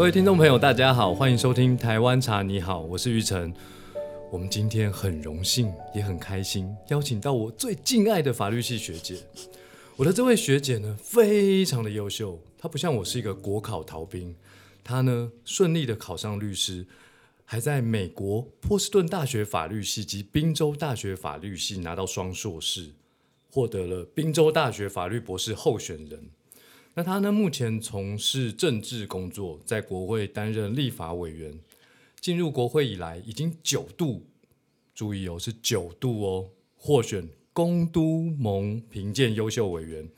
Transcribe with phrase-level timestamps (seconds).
[0.00, 2.42] 各位听众朋友，大家好，欢迎收听台湾茶。
[2.42, 3.52] 你好，我是玉成。
[4.32, 9.18] 我们今天很荣幸，也很开心，邀请到我最敬爱的法律系学姐。
[9.96, 12.40] 我的这位学姐呢，非常的优秀。
[12.56, 14.34] 她不像我是一个国考逃兵，
[14.82, 16.86] 她呢顺利的考上律师，
[17.44, 22.92] 还在美国波士顿大学法律系及宾州大学法律系拿到双硕士，
[23.50, 26.30] 获得了宾州大学法律博士候选人。
[26.94, 27.30] 那他呢？
[27.30, 31.58] 目前从事政治工作，在国会担任立法委员。
[32.20, 34.26] 进入国会以来，已经九度，
[34.94, 40.10] 注意哦，是九度哦，获选公都盟评鉴优秀委员。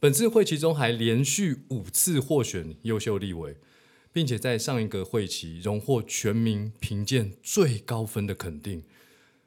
[0.00, 3.56] 本次会期中还连续五次获选优秀立委，
[4.12, 8.82] 并且在上一个会期荣获全民评鉴最高分的肯定，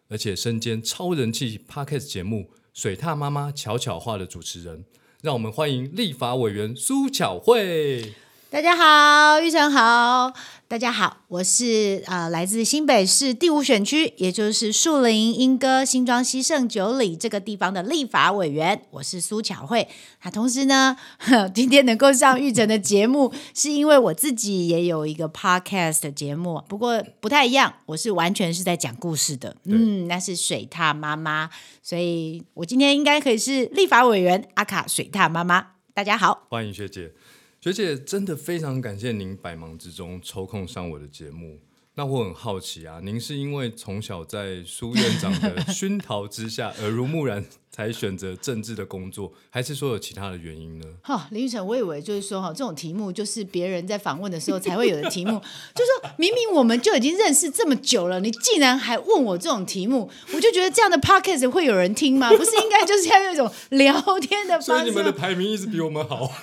[0.07, 4.85] 而且身兼超人气 Podcast 节目《水獭妈妈巧巧话》的主持人。
[5.27, 8.13] 让我们欢迎立法委员苏巧慧。
[8.49, 10.31] 大家好，玉成好，
[10.69, 19.85] 大家好，我是呃来自新北市第五选区，也就是树林、莺歌、新庄、西胜、九里这个地方的立法委员，我是苏巧慧。
[20.23, 20.95] 那同时呢，
[21.53, 31.49] 今天能够上玉成的节目，是因为我自己也有一个 podcast 的节目，不过不太一样，我是完全是在讲故事的，嗯，那是水獭妈妈，
[31.83, 35.67] 所以我今天应该可以是立法委员阿卡水獭妈妈。
[35.93, 37.11] 大家好，欢迎学姐。
[37.59, 41.59] 学姐真的非常感谢您百忙之中抽空上我的节目。
[41.97, 50.85] 那我很好奇啊，您是因为从小在苏院长的 熏陶之下耳濡目染才选择政治的工作，还是说有其他的原因呢？
[51.01, 55.41] 哈，林玉成，我以为就是说哈，这种题目就是别人在访问的时候才会有的题目，
[55.73, 62.29] 就说明明我们就已经认识这么久了，你竟然还问我这种题目，我就觉得这样的 podcast 会有人听吗？
[62.29, 64.65] 不是应该就是要用一种聊天的方式？
[64.65, 66.25] 所以你们的排名一直比我们好。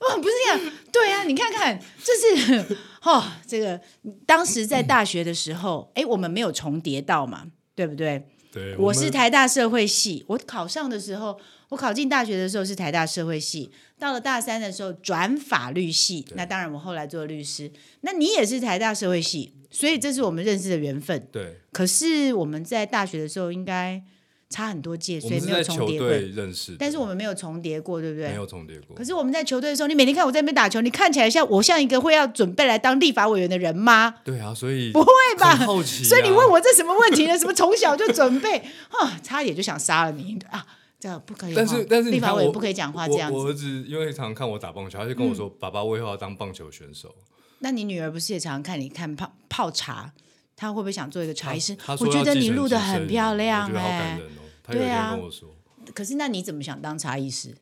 [0.00, 3.80] 哦，不是这样，对啊，你看看，就是哦，这个
[4.26, 8.26] 当时在大学的时候，哎，我们没有重叠到嘛，对不对？
[8.52, 11.38] 对，我是台大社会系，我考上的时候，
[11.68, 21.28] 我考进大学的时候是台大社会系，到了大三的时候转法律系，那当然我后来做律师，那你也是台大社会系，所以这是我们认识的缘分。
[21.30, 24.02] 对，可是我们在大学的时候应该。
[24.50, 26.08] 差很多届，所以没有重叠过。
[26.08, 28.30] 认识，但是我们没有重叠过，对不对？
[28.30, 28.96] 没有重叠过。
[28.96, 34.16] 可是我们在球队的时候，你每天看我在那边打球，你看起来像我像一个会要准备来当立法委员的人吗？
[34.24, 35.54] 对啊，所以不会吧？
[35.54, 36.02] 好奇。
[36.02, 37.38] 所以你问我这什么问题呢？
[37.38, 38.58] 什么从小就准备
[38.90, 39.16] 啊？
[39.22, 40.66] 差点就想杀了你啊！
[40.98, 41.54] 这样不可以。
[41.54, 43.38] 但是但是立法委员不可以讲话这样子。
[43.38, 47.14] 我儿子因为常常看我打棒球，他就跟我说：“爸爸，我以后要当棒球选手。”
[47.60, 50.12] 那你女儿不是也常常看你看泡泡茶？
[50.56, 51.74] 她会不会想做一个茶医师？
[52.00, 54.18] 我觉得你录的很漂亮哎。
[54.70, 55.18] 对啊，
[55.94, 57.54] 可是那你怎么想当茶艺师？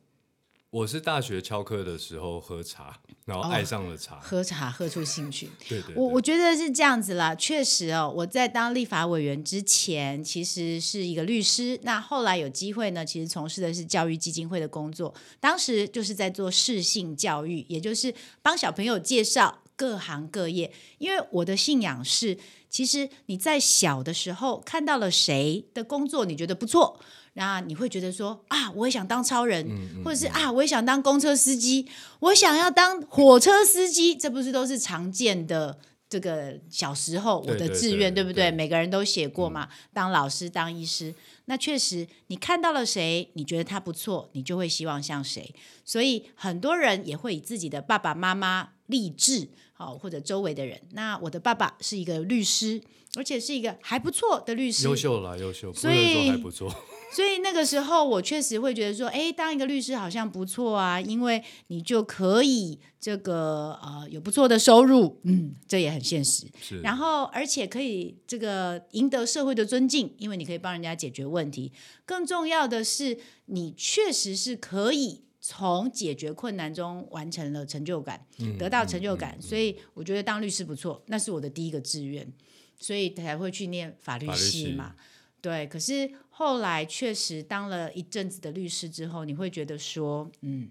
[0.70, 5.48] 我是大学翘课的时候喝茶，然后爱上了茶，喝茶喝出兴趣。
[5.66, 7.34] 对对，我我觉得是这样子啦。
[7.34, 11.80] 确实哦，我在当立法委员之前，其实是一个律师。
[11.84, 15.14] 那后来有机会呢，其实从事的是教育基金会的工作。
[15.40, 20.70] 当时就是在做适性教育，也就是帮小朋友介绍各行各业。
[20.98, 22.36] 因为我的信仰是。
[22.70, 27.00] 其实你在小的时候看到了谁的工作你觉得不错，
[27.32, 29.66] 那你会觉得说啊，我也想当超人，
[30.04, 31.88] 或者是啊，我也想当公车司机，
[32.20, 35.78] 我想要当火车司机，这不是都是常见的
[36.10, 38.50] 这个小时候我的志愿，对不对？
[38.50, 41.14] 每个人都写过嘛，当老师、当医师。
[41.46, 45.54] 那确实，你看到了谁，你觉得他不错，你就会希望像谁。
[45.86, 49.48] 所以很多人也会以自己的爸爸妈妈励志。
[49.78, 50.76] 好，或者周围的人。
[50.90, 52.82] 那我的爸爸是一个律师，
[53.14, 56.68] 而且是一个还不错的律师，优秀了，优秀，所以还不错。
[57.14, 66.48] 所以那个时候，我确实会觉得说，哎，当一个律师好像不错啊，因为你就可以这个呃有不错的收入，嗯，这也很现实。
[66.60, 71.72] 是，然后而且可以这个赢得社会的尊敬，因为你可以帮人家解决问题。
[72.04, 73.16] 更重要的是，
[73.46, 75.22] 你确实是可以。
[75.50, 78.22] 从解决困难中完成了成就感，
[78.58, 82.30] 得到成就感，所以我觉得当律师不错，那是我的第一个志愿，
[82.78, 84.94] 所以才会去念法律系嘛。
[85.40, 90.68] 对，可是后来确实当了一阵子的律师之后，你会觉得说，嗯，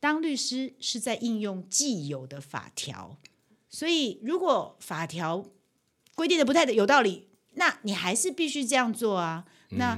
[0.00, 3.16] 当律师是在应用既有的法条，
[3.68, 5.46] 所以如果法条
[6.16, 9.44] 规定的不太有道理，那你还是必须这样做啊。
[9.68, 9.96] 那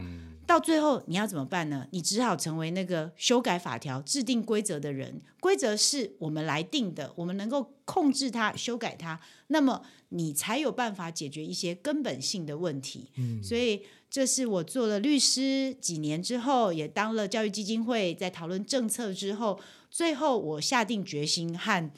[0.52, 1.86] 到最后你要怎么办呢？
[1.92, 5.22] 你只好成为那个修改法条、制定规则的人。
[5.40, 13.10] 规则是我们来定的，我们能够控制它、修改它，那么你才有办法解决一些根本性的问题。
[13.16, 19.58] 嗯，所以这是我做了律师几年之后，也当了教育基金会，在讨论政策之后，
[19.90, 21.90] 最后我下定决心和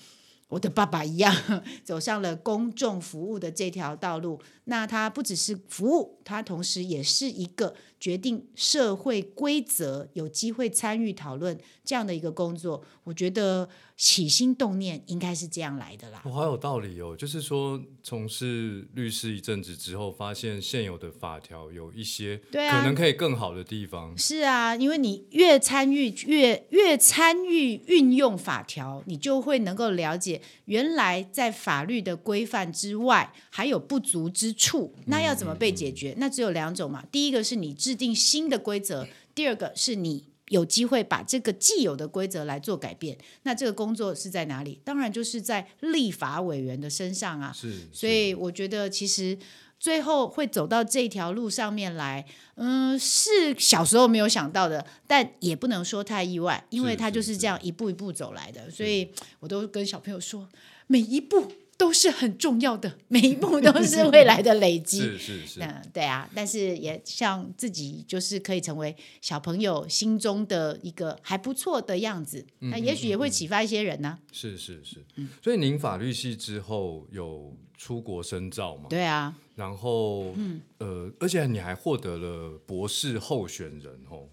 [0.47, 1.35] 我的爸爸一样，
[1.83, 4.41] 走上了公众服务的这条道路。
[4.67, 7.75] 那他不只是服务，他同时也是一个
[8.05, 12.85] 决定社会规则、有机会参与讨论这样的一个工作。
[13.03, 13.67] 我觉得
[13.97, 16.21] 起心动念应该是这样来的啦。
[16.27, 24.17] 我好有道理哦，就是说从事律师一阵子之后，发现现有的法条有一些对啊可能可以更好的地方。
[24.19, 34.95] 是啊，因为你越参与越越参与运用法条，你就会能够了解原来在法律的规范之外还有不足之处。
[35.07, 36.15] 那要怎么被解决？
[36.19, 37.03] 那只有两种嘛。
[37.11, 39.07] 第一个是你制定新的规则，
[39.37, 43.17] 第二个是你有机会把这个既有的规则来做改变。
[43.45, 44.81] 那这个工作是在哪里？
[44.83, 47.53] 当然就是在立法委员的身上啊。
[47.55, 49.39] 是，所以我觉得其实
[49.79, 52.27] 最后会走到这条路上面来，
[52.57, 58.69] 嗯，是小时候没有想到的，但也不能说太意外，因为是他就是是这样一步一步走来的。
[58.69, 59.09] 所以
[59.39, 60.49] 我都跟小朋友说，
[60.89, 65.01] 每一步都是很重要的， 每一步都是未来的累积。
[65.01, 75.05] 是 是是，嗯，对啊，但是也像自己就是可以成为小朋友心中的一个还不错的样子，嗯那也许也会启发一些人呢、是是是。
[75.17, 78.87] 嗯所以您法律系之后有出国深造嘛？
[78.89, 84.29] 对啊，然后嗯，呃，而且你还获得了博士候选人哦。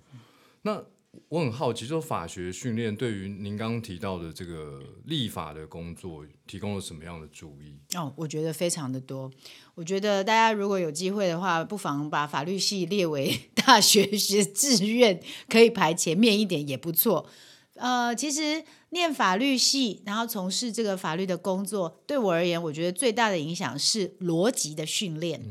[0.64, 0.84] 那
[1.28, 7.78] 我很好奇，就是法学训练对于您刚刚提到的这个立法的工作，提供了什么样的注意？
[7.98, 9.30] 哦，我觉得非常的多。
[9.76, 17.28] 我觉得大家如果有机会的话，不妨把法律系列为大学学志愿，可以排前面一点也不错。
[17.76, 25.42] 呃，其实念法律系，然后从事这个法律的工作，对我而言，我觉得最大的影响是逻辑的训练。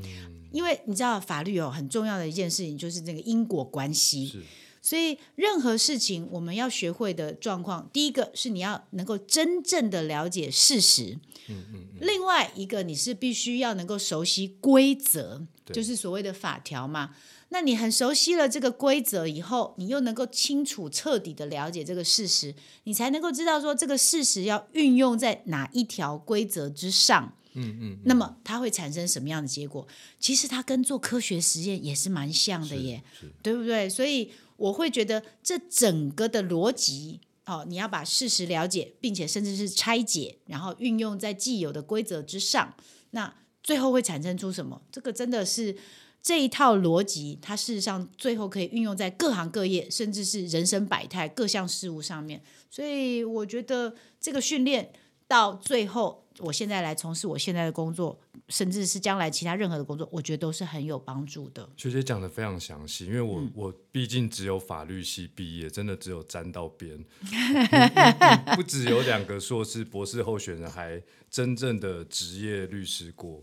[0.52, 4.40] 因为你知道，法律有很重要的一件事情，就是这个因果关系。
[4.82, 11.18] 是所以任何事情我们要学会的状况，第一个是你要能够真正的了解事实，
[11.48, 17.14] 嗯嗯，另外一个你是必须要能够熟悉规则，就是所谓的法条嘛。
[17.50, 22.54] 那你很熟悉了这个规则以后，你又能够清楚彻底的了解这个事实，
[22.84, 27.36] 你才能够知道说这个事实要运用在哪一条规则之上。
[27.54, 29.84] 嗯嗯，那么它会产生什么样的结果？
[30.20, 33.02] 其实它跟做科学实验也是蛮像的耶。
[33.42, 33.88] 对不对？
[33.88, 42.74] 所以我会觉得这整个的逻辑哦，你要把事实了解，并且甚至是拆解，然后运用在既有的规则之上，
[43.12, 44.82] 那最后会产生出什么？
[44.92, 45.74] 这个真的是
[46.22, 52.42] 这一套逻辑，它事实上最后可以运用在各行各业，甚至是人生百态、各项事物上面。
[52.70, 54.92] 所以我觉得这个训练
[55.26, 61.68] 到最后，我现在来从事我现在的工作，甚至是将来其他任何的工作，我觉得都是很有帮助的。
[61.76, 67.04] 学姐讲的非常详细，因为我、嗯我毕竟只有法律系毕业，真的只有沾到边，
[68.56, 73.42] 不只有两个硕士、博士候选人，还真正的职业律师过。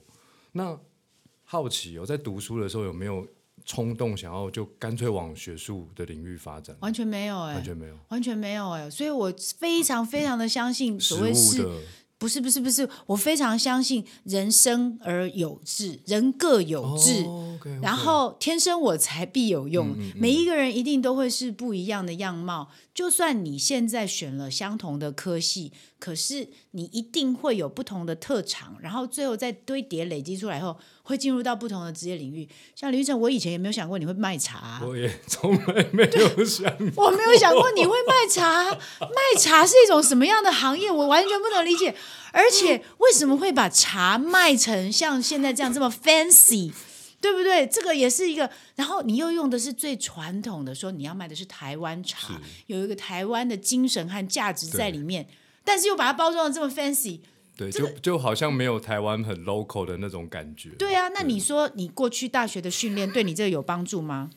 [0.53, 0.79] 那
[1.43, 3.27] 好奇哦，在读书的时候有没有
[3.65, 6.75] 冲动想要就干脆往学术的领域发展？
[6.79, 11.65] 完全没有哎、完全没有，完全没有哎、所以我非常非常的相信实所谓是
[12.17, 17.25] 不是不是不是，我非常相信人生而有志，人各有志。
[17.81, 22.69] 然后天生我才必有用，嗯每一个人一定都会是不一样的样貌。
[22.93, 32.47] 就算你现在选了相同的科系，可是你一定会有不同的特长，然后最后再堆叠累积出来后，会进入到不同的职业领域。
[32.75, 37.07] 像林玉成，我以前也没有想过你会卖茶啊、我也从来没有想过。
[37.07, 38.65] 我没有想过你会卖茶，
[38.99, 40.91] 卖茶是一种什么样的行业？
[40.91, 41.95] 我完全不能理解。
[42.31, 46.71] 而且为什么会把茶卖成像现在这样这么 fancy，
[47.19, 47.65] 对不对？
[47.65, 48.47] 这个也是一个。
[48.75, 55.27] 然后你又用的是最传统的，说你要卖的是台湾茶，有一个台湾的精神和价值在里面，
[55.67, 57.19] 但是又把它包装的这么 fancy。
[57.57, 60.69] 对，就就好像没有台湾很 local 的那种感觉。
[60.77, 64.29] 对啊，那你说你过去大学的训练对你这个有帮助吗？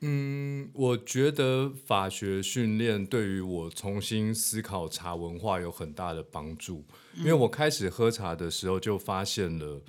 [0.00, 6.84] 嗯，我觉得法学训练对于我重新思考茶文化有很大的帮助，
[7.16, 9.80] 因为我开始喝茶的时候就发现了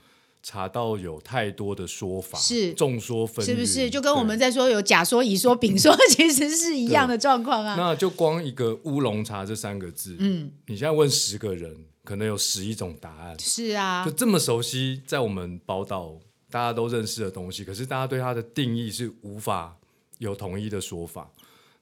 [0.45, 3.89] 茶道有太多的说法，是众说纷纭，是不是？
[3.89, 7.73] 就跟我们在说有甲说、乙说、丙说， 其实是一样的状况啊。
[7.75, 16.15] 那就光一个乌龙茶这三个字，嗯，你现在问十个人，可能有十一种答案，是啊就，这么熟悉，在我们宝岛
[16.51, 19.75] 大家都认识的东西，可是大家对它的定义是无法
[20.19, 21.31] 有统一的说法。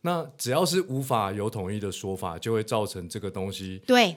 [0.03, 4.15] 那只要是无法有统一的说法，就会造成这个东西对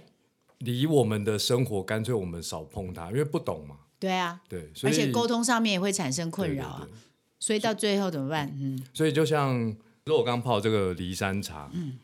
[0.59, 3.79] 离我们的生活，干脆我们少碰它，因为不懂嘛。
[3.99, 6.81] 对啊，对，所以而且沟通上面也会产生困扰啊。
[6.83, 6.99] 对对对
[7.39, 8.51] 所以到最后怎么办？
[8.61, 9.65] 嗯，所以就像
[10.05, 11.99] 如果我刚泡这个骊山茶，嗯，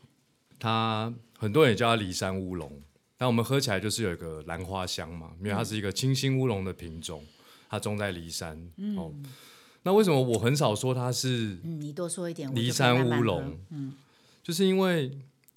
[0.59, 2.71] 它很多人也叫它骊山乌龙，
[3.17, 7.23] 但我们喝起来就是有一个兰花香嘛，因为它是一个清新乌龙的品种，
[7.69, 8.55] 它种在骊山。
[8.95, 9.11] 哦，
[9.81, 13.57] 那为什么我很少说它是嗯，你多说一点，骊山乌龙？
[14.43, 15.11] 就是因为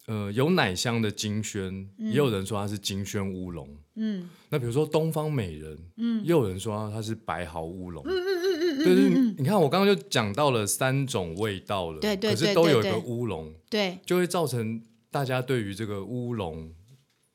[0.06, 3.68] 呃有奶香的金萱，也有人说它是金萱乌龙。
[3.96, 8.04] 嗯，那比如说东方美人，嗯，也有人说它是白毫乌龙。
[8.06, 16.70] 嗯嗯嗯嗯对对，你看我刚刚就讲到了三种味道了，对对可是对对对都有一个乌龙，对，就会造成大家对于这个乌龙，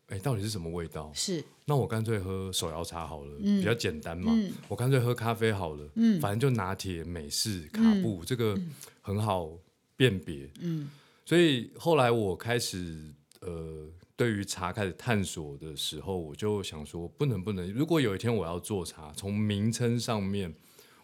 [0.07, 1.11] 哎，到底是什么味道？
[1.15, 4.31] 是那我干脆喝手摇茶好了，嗯比较简单嘛。
[4.67, 8.57] 我干脆喝咖啡好了，嗯反正就拿铁、美式、卡布，这个
[9.01, 9.49] 很好
[9.97, 10.49] 辨别。
[10.59, 10.89] 嗯
[11.31, 13.05] 所以后来我开始
[13.39, 20.53] 呃，对于茶开始探索的时候，我就想说，不能不能，如果有一天我要做茶，从名称上面，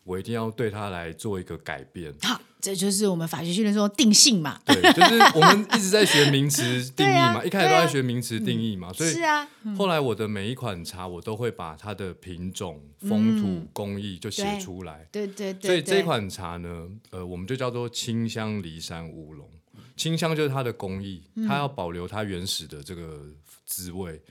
[0.03, 2.13] 我一定要对它来做一个改变。
[2.23, 4.59] 好，这就是我们法学训练说定性嘛。
[4.65, 15.07] 对，就是我们一直在学名词 定义嘛，一开始都在学名词定义嘛，所以是啊，后来我的每一款茶，我都会把它的品种、风土、工艺就写出来。
[15.09, 19.49] 对对对，所以这款茶呢，呃，我们就叫做清香骊山乌龙。
[19.97, 23.25] 清香就是它的工艺，嗯它要保留它原始的这个
[23.65, 24.21] 滋味。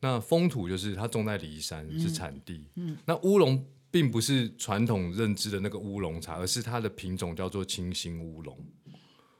[0.00, 2.68] 那风土就是它种在骊山是产地。
[2.74, 8.58] 嗯那乌龙并不是传统认知的那个乌龙茶，而是它的品种叫做清新乌龙。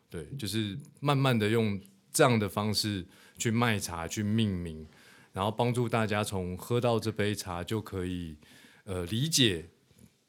[0.08, 1.78] 对，就是慢慢的用
[2.12, 3.04] 这样的方式
[3.36, 4.86] 去卖茶、去命名，
[5.32, 8.36] 然后帮助大家从喝到这杯茶就可以
[8.84, 9.68] 呃理解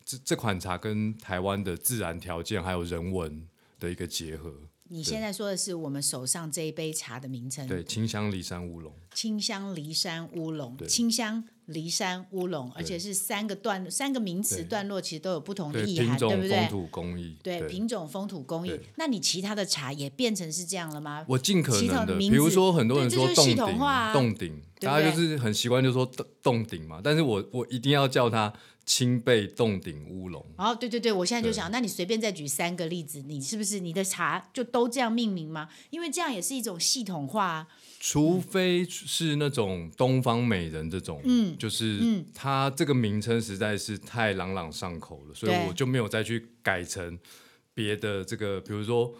[0.03, 3.47] 这这款茶跟台湾的自然条件还有人文
[3.79, 4.51] 的一个结合。
[4.89, 10.87] 你现在说的是我们手上这一杯茶的名称，对，清香骊山乌龙，清香骊山乌龙，对。
[10.87, 16.51] 清香骊山乌龙，而且是三个段三个名词段落，其实都有不同意涵，对不对？
[16.51, 18.79] 风土、工艺，对，品种、风土、工艺。
[18.97, 21.25] 那你其他的茶也变成是这样了吗？
[21.27, 28.51] 我尽可能的，名字比如说很多人对说系统化啊，洞顶，大家就是很习惯就说洞洞顶嘛，但是我我一定要叫它
[28.85, 30.45] 清贝洞顶乌龙。
[30.57, 35.69] 哦，对对对，我现在就想，那你随便再举三个例子，你是不是你的茶就都这样命名吗？
[35.89, 37.67] 因为这样也是一种系统化啊。
[37.99, 47.17] 除非是那种东方美人这种，嗯就是嗯它这个名称实在是太朗朗上口了，所以我就没有再去改成
[47.73, 49.15] 别的这个，比如说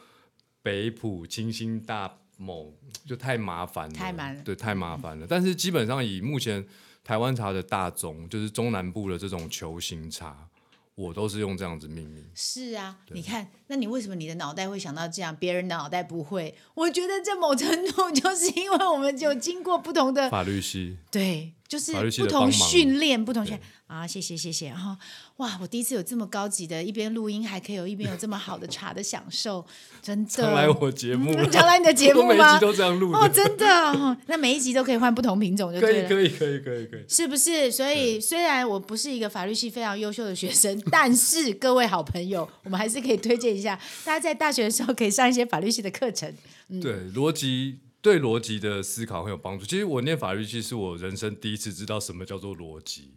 [0.62, 2.74] 北浦清新大某，
[3.06, 5.25] 就太麻烦了，太麻了对，太麻烦了。
[5.30, 6.65] 但是基本上以目前
[7.04, 10.48] 台湾茶的大宗，就是中南部的这种球形茶，
[10.96, 12.25] 我都是用这样子命名。
[12.34, 16.56] 是啊，你看，那你为什么你的脑袋会想到这样，别人的脑袋不会？
[16.74, 24.98] 我觉得这某程度就是因为我们就经过不同的法律系，对，就是不同训练，不同训练啊，谢谢谢谢啊、哦，
[25.38, 29.65] 哇，我第一次有这么高级的，一边录音还可以有一边有这么好的茶的享受，
[30.01, 30.31] 真的。
[30.31, 36.05] 常来我节目 常来你的节目 我每一吗集都这样录，哦，真的哦，那每一集都可以换不同品种就可对了。
[36.05, 37.05] 以可以可以可以可以。
[37.07, 37.72] 是不是？
[37.72, 46.31] 所以虽然我不是一个法律系非常优秀的学生，但是各位好朋友，我们还是可以推荐一下，大家在大学的时候可以上一些法律系的课程。
[46.69, 49.66] 嗯对逻辑对逻辑的思考很有帮助。
[49.66, 53.16] 其实我念法律系是我人生第一次知道什么叫做逻辑。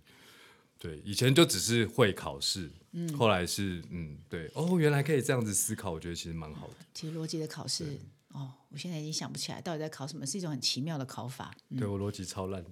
[0.79, 6.75] 对，以前就只是会考试，嗯，后来是嗯，对，哦，原来可以这样子思考，我觉得其实蛮好的。
[6.95, 7.85] 其实逻辑的考试，
[8.29, 11.55] 哦，我现在已经想不起来到底在考什么，是一种很奇妙的考法。
[11.77, 12.71] 对我逻辑超烂的。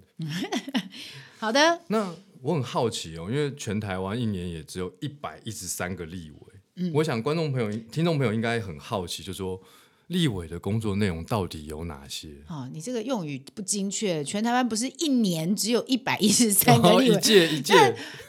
[1.37, 9.61] 好的，那我很好奇哦，因为全台湾一年也只有一百一十三个立委，我想观众朋友、听众朋友应该很好奇，就说
[10.07, 12.29] 立委的工作内容到底有哪些？
[12.47, 14.23] 哦，你这个用语不精确。
[14.23, 17.73] 全台湾不是一年只有一百一十三个哦，一立委，届一届，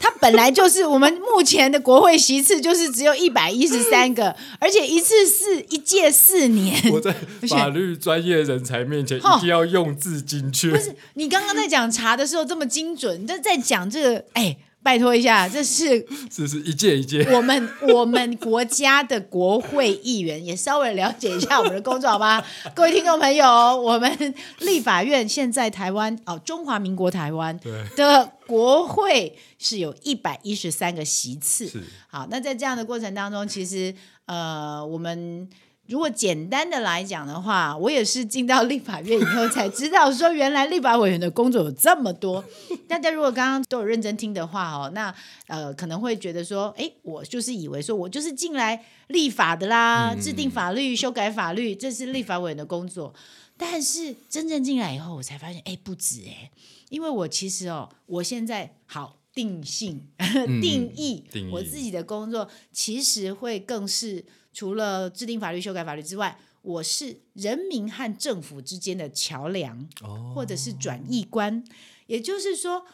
[0.01, 6.93] 它本来就是我们目前的国会席次就是只有一百一十三个， 而且一次是一届四年。
[6.93, 7.15] 我在
[7.49, 10.73] 法律专业人才面前一定要用字精确。
[10.73, 14.57] 不是你刚刚在讲查的时候这么精准，你这在讲这个，哎，
[14.89, 17.23] 拜托一下， 这是是是一届一届。
[17.37, 22.43] 我们我们国家的国会议员也稍微了解一下我们的工作好吗？
[22.75, 31.69] 各位听众朋友，我们立法院现在台湾哦，中华民国台湾对的国会是有一百一十三个席次。
[31.69, 35.47] 是好，那在这样的过程当中，其实呃，我们
[35.89, 42.45] 如果简单的来讲的话，我也是进到立法院以后才知道，说原来立法委员的工作有这么多。
[42.87, 45.13] 大家如果刚刚都有认真听的话哦，那
[45.47, 53.15] 呃可能会觉得说，哎，我就是以为说我就是进来立法的啦，制定法律、修改法律，这是立法委员的工作。
[53.57, 56.51] 但是真正进来以后，我才发现，哎，不止哎，
[56.91, 59.15] 因为我其实哦，我现在好。
[59.35, 64.25] 定性、嗯 定义定义我自己的工作，其实会更是
[64.59, 71.63] 除了制定法律、修改法律之外，我是人民和政府之间的桥梁，哦，或者是转译官。
[72.09, 72.85] 也就是说，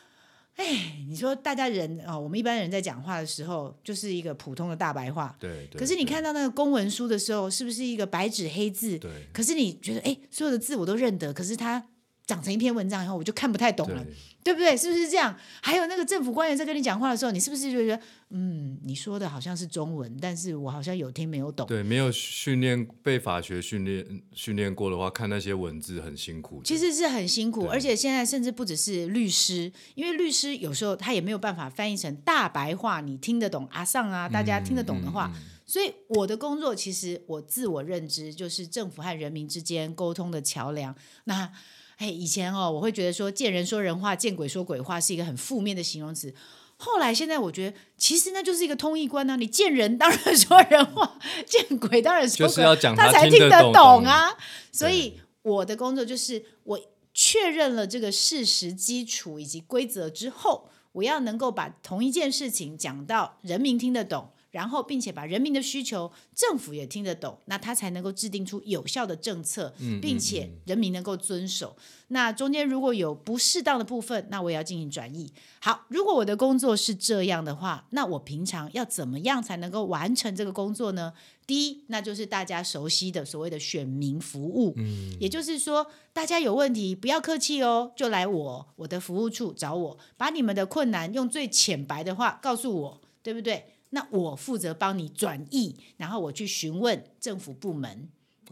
[0.56, 5.34] 哎，你说大家人哦，我们一般人在讲话的时候，就是一个普通的大白话。
[5.40, 5.80] 对对。
[5.80, 8.98] 可是你看到那个公文书的时候，是不是一个白纸黑字？
[8.98, 11.82] 对可是你觉得，哎，所有的字我都认得，可是它
[12.26, 14.04] 长成一篇文章以后，我就看不太懂了，
[14.42, 14.76] 对对不对？
[14.76, 15.36] 是不是这样？
[15.62, 21.66] 还有那个政府官员在跟你讲话的时候，你是不是就觉得，嗯，你说的好像是中文，但是我好像有听没有懂？
[21.66, 26.62] 对，没有训练被法学训练训练过的话，看那些文字很辛苦。
[26.64, 35.30] 其实是很辛苦，而且现在甚至不只是律师，因为律师有时候他也没有办法翻译成大白话，你听得懂阿上啊，大家听得懂的话。
[35.34, 40.94] 嗯嗯所以我的工作其实我自我认知就是政府和人民之间沟通的桥梁。
[41.24, 41.50] 那
[42.04, 46.34] 哎，以前哦，我会觉得说见人说人话，见鬼说鬼话是一个很负面的形容词。
[46.76, 54.36] 后来现在我觉得，其实那就是一个通义观呢、你见人当然 说人话，见鬼当然说鬼，就是要讲他他才听得懂啊。
[54.70, 56.78] 所以我的工作就是我
[57.14, 71.76] 确认了这个事实基础以及规则之后，我要能够把同一件事情讲到人民听得懂，然后并且把人民的需求政府也听得懂，那他才能够制定出有效的政策，嗯并且人民能够遵守。
[72.08, 75.32] 那中间如果有不适当的部分，那我也要进行转译。
[75.60, 81.12] 好，如果我的工作是这样的话，那我平常要怎么样才能够完成这个工作呢？
[81.46, 93.73] 第一，那就是大家熟悉的所谓的选民服务，嗯，也就是说，大家有问题不要客气哦，就来我我的服务处找我，把你们的困难用最浅白的话告诉我，对不对？
[93.94, 98.08] 那我负责帮你转译，然后我去询问政府部门，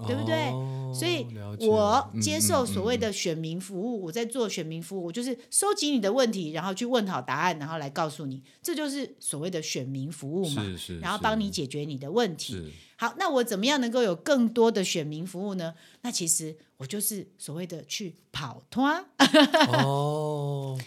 [0.07, 1.27] 对不对哦所以
[1.67, 10.63] 我嗯接受嗯所谓的选民服务，我在做选民服务，我就是收集你的问题，然后去问好答案，然后来告诉你，这就是所谓的选民服务嘛。
[10.63, 12.73] 是是，然后帮你解决你的问题。
[12.97, 15.75] 好，那我怎么样能够有更多的选民服务呢？
[16.03, 19.05] 那其实我就是所谓的去跑团。
[19.75, 20.78] 哦，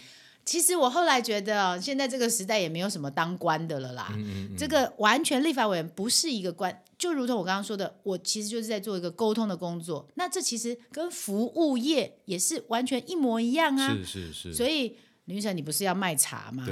[0.46, 4.12] 其实我后来觉得哦，现在这个时代也没有什么当官的了啦。
[4.14, 10.08] 嗯嗯这个完全立法委员不是一个官，就如同我刚刚说的，我其实就是在做一个沟通的工作。
[10.14, 13.92] 那这其实跟服务业也是完全一模一样啊。
[13.92, 16.64] 是是是，所以林晨，你不是要卖茶吗？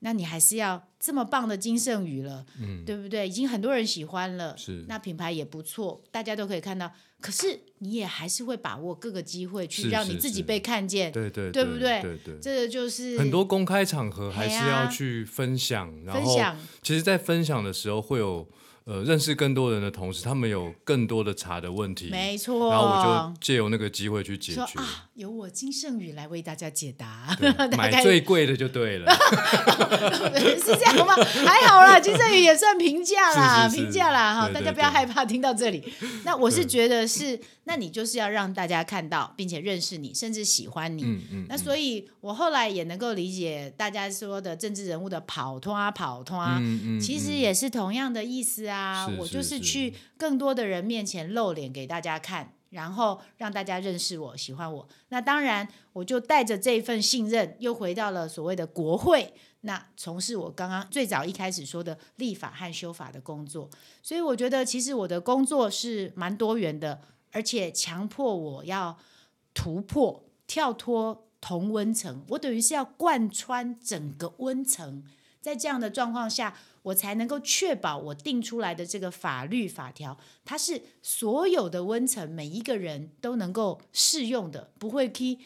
[0.00, 2.44] 那你还是要这么棒的金圣宇了，
[2.84, 3.26] 对不对？
[3.26, 6.92] 已经很多人喜欢了，嗯是那品牌也不错，大家都可以看到。
[7.22, 12.34] 可是你也还是会把握各个机会去让你自己被看见，对对对不对对对。
[12.42, 16.58] 这个就是很多公开场合还是要去分享，然后分享。
[16.82, 18.46] 其实，在分享的时候会有
[18.84, 27.36] 呃认识更多人的同时，他们有更多的茶的问题，没错，然后我就借由那个机会去解决，说啊，由我金圣宇来为大家解答，
[27.70, 29.12] 大买概最贵的就对了，
[30.58, 31.14] 是这样吗？
[31.44, 35.92] 还好啦，金圣宇也算平价啦，是是是平价啦哈，对对大家不要害怕听到这里。
[36.24, 41.04] 那我是觉得是，那你就是要让大家看到，并且认识你，甚至喜欢你。
[41.04, 46.60] 嗯嗯，那所以，我后来也能够理解大家说的政治人物的跑通啊跑通啊，
[47.00, 48.71] 其实也是同样的意思啊。
[49.06, 54.88] 是我就是去更多的人面前露脸给大家看，然后让大家认识我、喜欢我。
[55.08, 63.68] 那当然，我就带着这份信任，又回到了所谓的国会，那从事我刚刚最早一开始说的立法和修法的工作。
[64.02, 68.98] 所以我觉得，其实我的工作是蛮多元的，而且强迫我要
[69.54, 75.04] 突破、跳脱同温层，我等于是要贯穿整个温层。
[75.40, 85.38] 在这样的状况下，我才能够确保我定出来的这个法律法条，它是所有的温层每一个人都能够适用的，不会去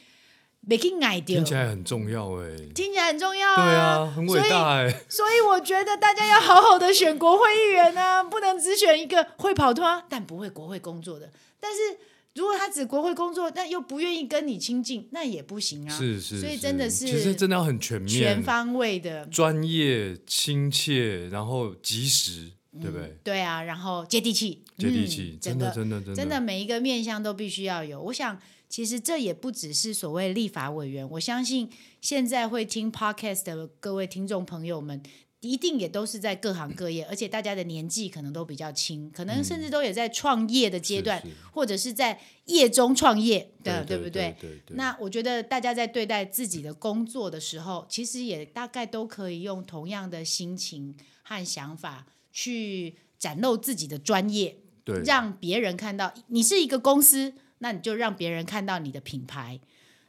[0.60, 1.36] 没去矮掉。
[1.36, 11.30] 听起来很重要哎，听起来很重要对啊，啊，很伟大哎，所以我觉得大家要好好的选国会议员啊，不能只选一个会跑团但不会国会工作的。
[11.60, 11.98] 但是
[12.36, 15.98] 如果他只国会工作，但又不愿意跟你亲近，那也不行啊。
[15.98, 19.24] 是是，所以真的是其实真的要很全面、全方位的。
[19.26, 23.16] 专业、亲切，然后及时，对不对？
[23.24, 28.00] 对啊，然后接地气，接地气，嗯、真的真的真的真的每一个面向都必须要有。
[28.00, 31.70] 我想，其实这也不只是所谓立法委员，我相信
[32.02, 35.02] 现在会听 podcast 的各位听众朋友们。
[35.40, 41.34] 一定也都是在各行各业，而且大家的年纪可能都比较轻，可能甚至都也在创业的阶段，是是。
[41.52, 44.76] 或者是在业中创业的，对不对对对。
[44.76, 55.02] 那我觉得大家在对待自己的工作的时候，其实也大概都可以用同样的心情和想法去展露自己的专业，对。
[55.02, 59.60] 让别人看到你是一个公司，那你就让别人看到你的品牌。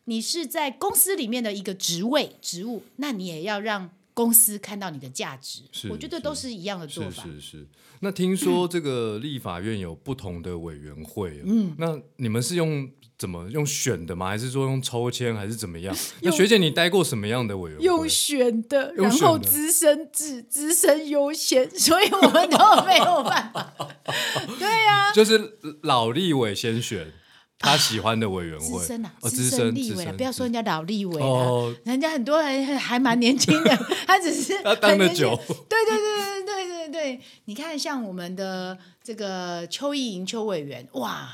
[0.05, 7.23] 你是在公司里面的一个职位职务，那你也要让公司看到你的价值，是我觉得都是一样的做是法。
[7.25, 7.67] 是是。
[7.99, 14.30] 那听说这个立法院有不同的委员会，嗯，那你们是用怎么用选的吗？
[14.30, 15.95] 还是说用抽签，还是怎么样？
[16.21, 17.86] 那学姐你待过什么样的委员会？
[17.86, 23.75] 用选的，然后资深制、资深优先， 所以我们都没有办法。
[24.58, 27.12] 对呀、就是老立委先选
[27.60, 35.36] 他喜欢的委员会，资深啊，哦，资资深立委了，不要说人家老立委了，哦，人家很多人还蛮年轻的， 他只是他当的久，
[35.67, 41.30] 对对对对对对对，你看像我们的这个邱意莹邱委员，哇，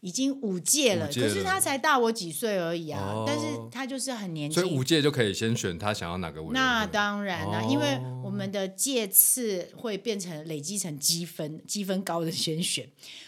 [0.00, 3.24] 已经五届了，可是他才大我几岁而已啊，哦。
[3.26, 4.62] 但是他就是很年轻。
[4.62, 4.84] 所以五。
[4.84, 6.52] 届就可以先选他想要哪个委员。
[6.52, 7.68] 那当然啦、哦。
[7.70, 12.86] 因为我们的届次会变成累积成积分，积分高的先选。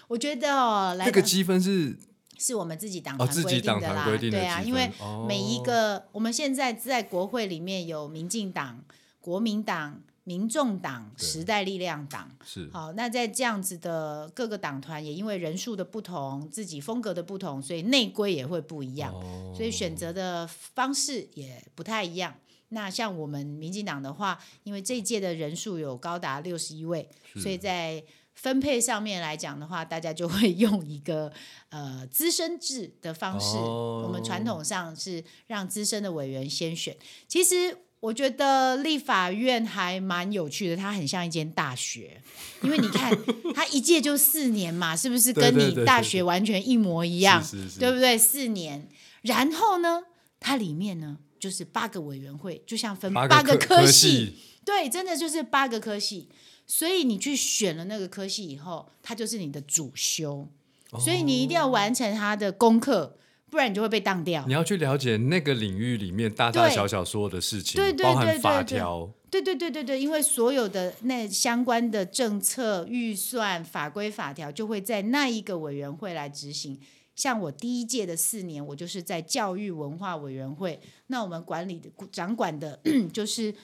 [0.08, 1.96] 我觉得这个积分是
[2.38, 4.90] 是我们自己党哦团规定的啦，对啊，因为
[5.26, 8.84] 每一个、我们现在在国会里面有民进党、
[9.20, 12.30] 国民党、民众党、对时代力量党。
[12.44, 22.34] 是好，那在这样子的各个党团，也因为人数的不同、自己风格的不同，所以内规也会不一样，哦所以选择的方式也不太一样。
[22.70, 28.02] 那像我们民进党的话，因为这一届的人数有高达六十一位，所以在
[28.36, 31.32] 分配上面来讲的话，大家就会 用一个
[31.70, 33.56] 呃资深制的方式。
[33.56, 36.96] 哦我们传统上是让资深的委员先选。
[37.26, 42.22] 其实我觉得立法院还蛮有趣的，它很像一间大学，
[42.62, 43.10] 因为你看
[43.54, 47.42] 它一届就四年嘛，是不是跟你大对学完全一模一样？
[47.80, 48.16] 对不对？
[48.16, 48.88] 四年，
[49.22, 50.02] 然后呢，
[50.38, 56.28] 它里面呢就是八个委员会，就像分八八个科系，对，真的就是八个科系。
[56.66, 60.48] 所以你去选了那个科系以后，它就是你的主修，
[60.98, 63.16] 所以你一定要完成它的功课，
[63.48, 64.52] 不然你就会被当掉你。
[64.52, 76.78] 要去了解那个领域里面大大小小所有的事情，对对包含对对对法条，对对对对对，因为所有的那相关的政策、预算、法规、法条，就会在那一个委员会来执行。
[77.14, 82.78] 像我第一届的四年，我就是在教育文化委员会，那我们管理的掌管的
[83.10, 83.54] 就是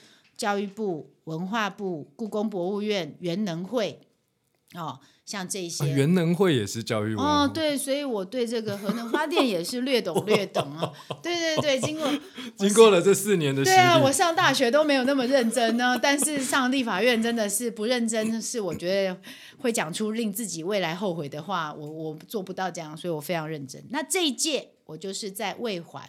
[0.43, 4.01] 教育部、文化部、故宫博物院、原能会，
[4.75, 5.85] 哦，像这些。
[5.85, 10.91] 啊原能会也是教育哦，对，所以我对这个核能发电也是略懂略懂啊。
[11.23, 12.11] 对对对，经过
[12.59, 19.17] 经过了这四年的洗对啊，我，上大学都没有那么认真呢， 但是上立法院真的是不认真，是我觉得
[19.59, 23.81] 会讲出令自己未来后悔的话，我我做不到这样，所以我非常认真。
[23.91, 26.03] 那这一届我就是在卫环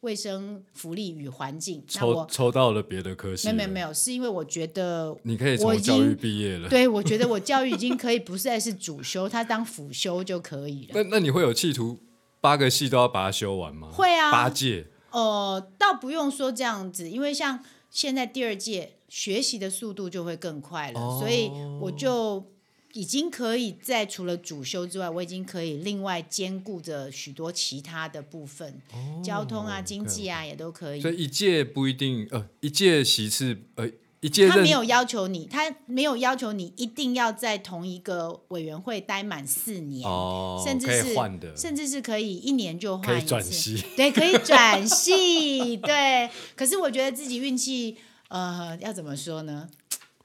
[0.00, 6.68] 卫生福利与环境，那抽我抽到了别的科系，没有没有没，有，是因为我觉得你可以从教育经毕业了。
[6.68, 10.92] 对我觉得我教育已经可以不再是主修，它当辅修就可以了。
[10.94, 11.98] 那那你会有企图
[12.40, 13.90] 八个系都要把它修完吗？
[13.92, 22.46] 会啊八届呃，倒不用说这样子，因为像现在第二届学习的速度就会更快了，哦所以我就
[22.92, 28.80] 已经可以在除了主修之外，我已经可以另外兼顾着许多其他的部分，
[29.22, 31.10] 交通啊、经济啊也都可以哦所。
[31.10, 33.88] 以一届不一定，呃，一届席次，呃，
[34.20, 43.26] 一届他没有要求你，他没有要求你一定要在同一个委员会待满四年，哦，甚至是换的，甚至是可以一年就换一次。
[43.28, 43.84] 转系。
[43.96, 46.28] 对，可以转系， 对。
[46.56, 47.96] 可是我觉得自己运气，
[48.28, 49.68] 呃，要怎么说呢？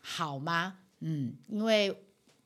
[0.02, 0.76] 好吗？
[1.02, 1.96] 嗯，因为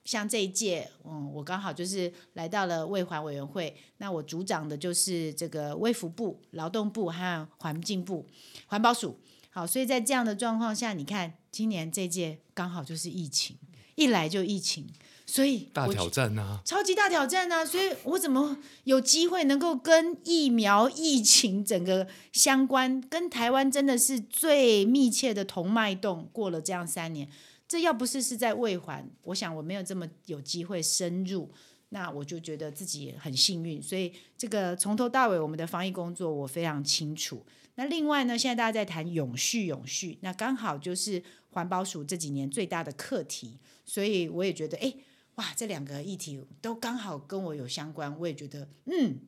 [0.09, 8.25] 像这一届，嗯，我刚好就是来到了卫环委员会，那我主掌的就是这个卫福部、劳动部和环境部、
[8.65, 9.19] 环保署。
[9.51, 13.55] 好，所以在这样的状况下，你看今年这届刚好就是疫情，
[13.93, 14.87] 一来就疫情，
[15.27, 16.59] 所以大挑战啊！
[16.65, 17.63] 超级大挑战啊！
[17.63, 26.27] 所以我怎么有机会能够跟疫苗、疫情整个相关，跟台湾真的是最密切的同脉动？
[26.33, 27.29] 过了这样三年，
[27.69, 31.49] 这要不是是在未环，我想我没有这么有机会深入，
[31.89, 33.79] 那我就觉得自己很幸运。
[33.81, 37.45] 所以这个从头到尾我们的防疫工作我非常清楚。
[37.75, 44.91] 那另外呢，现在大家在谈永续，永续，那刚好就是环保署这几年最大的课题，所以我也觉得，哎，
[45.35, 49.19] 哇，这两个议题都刚好跟我有相关，我也觉得，嗯，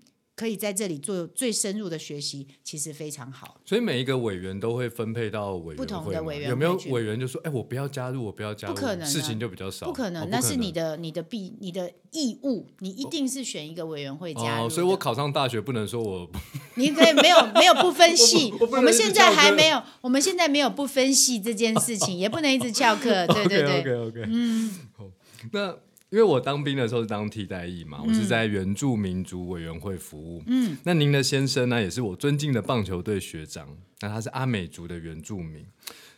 [0.42, 3.62] 可以在这里做最深入的学习，其实非常好。
[3.64, 9.08] 所以每一个委员都会分配到委员不同的委员有没有委员就说：“哎，我不要加入，我不要加入，不可能啊。
[9.08, 16.28] 事情就比较少。”不可能，哦那是你的你的必你的义务，你一定是选一个委员会加入哦，所以我考上大学不能说我
[16.74, 18.52] 你可以没有没有不分系。
[18.60, 23.80] 我们现在还没有，我们现在没有不分系这件事情，也不能一直翘课，对 对对。
[23.80, 25.06] OK OK OK，嗯，好，
[25.52, 25.78] 那
[26.12, 30.44] 因为我当兵的时候是当替代役嘛，我是在原住民族委员会服务。
[30.46, 35.66] 嗯，那您的先生呢，也是我尊敬的棒球队学长，那他是阿美族的原住民。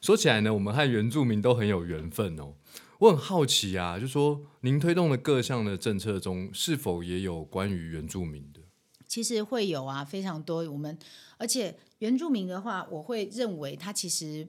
[0.01, 2.55] 说起来呢，我们和原住民都很有缘分哦。
[2.97, 8.61] 我很好奇啊，就说您推动的各项的政策中，是否也有关于原住民的？
[9.07, 10.67] 其实会有啊，非常多。
[10.71, 10.97] 我们
[11.37, 14.47] 而且原住民的话，我会认为他其实。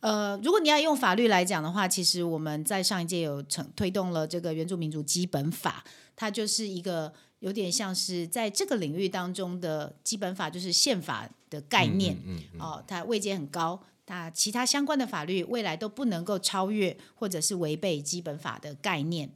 [0.00, 5.84] 呃，如果你要用法律来讲的话，其实我们在上一届有成推动了这个原住民族基本法，
[6.16, 12.16] 它就是一个有点像是在这个领域当中的基本法，就是宪法的概念。
[12.24, 12.60] 嗯嗯。
[12.60, 19.30] 哦，它位阶很高，它其他相关的法律未来都不能够超越或者是违背基本法的概念。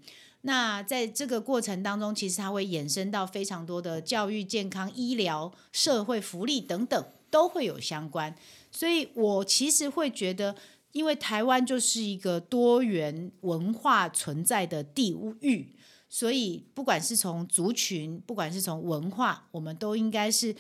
[0.47, 8.33] 那在这个过程当中，其实它会衍生到非常多的教育、健康、医疗、社会福利等等都会有相关。
[8.71, 10.55] 所以我其实会觉得，
[10.93, 15.75] 因为台湾就是一个多元文化存在的地域，
[16.09, 20.55] 所以不管是从族群，不管是从文化，我们都应该是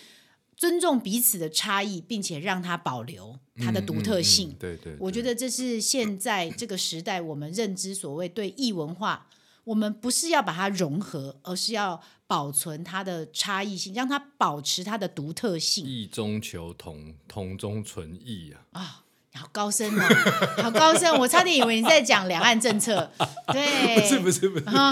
[0.56, 4.56] 尊重彼此的差异，并且让它保留它的独特性。
[4.58, 9.28] 对对，我觉得这是现在这个时代我们认知所谓对异文化，
[9.64, 12.00] 我们不是要把它融合，而是要。
[12.26, 15.84] 保存它的差异性，让它保持它的独特性。
[15.84, 18.80] 异中求同，同中存异啊！
[18.80, 21.12] 啊，好高深哦，好高深！
[21.18, 23.12] 我差点以为你在讲两岸政策。
[23.48, 24.64] 对，不是不是不是。
[24.70, 24.90] 好，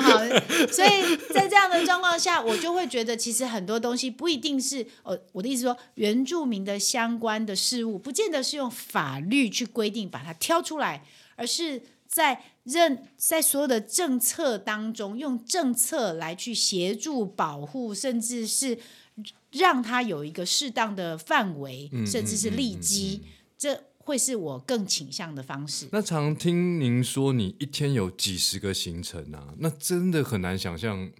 [0.71, 11.03] 所以在这样的状况下，我就会觉得，其实很多东西不一定是呃，我的意思说，原住民的相关的事物，不见得是用法律去规定把它挑出来，
[11.35, 11.83] 而是。
[12.13, 18.79] 在任在所有的政策当中，用政策来去协助保护，甚至是
[19.51, 23.23] 让它有一个适当的范围，甚至是利基，
[23.57, 25.89] 这会是我更倾向的方式。
[25.91, 29.55] 那常听您说，你一天有几十个行程啊？
[29.61, 31.11] 那真的很难想象。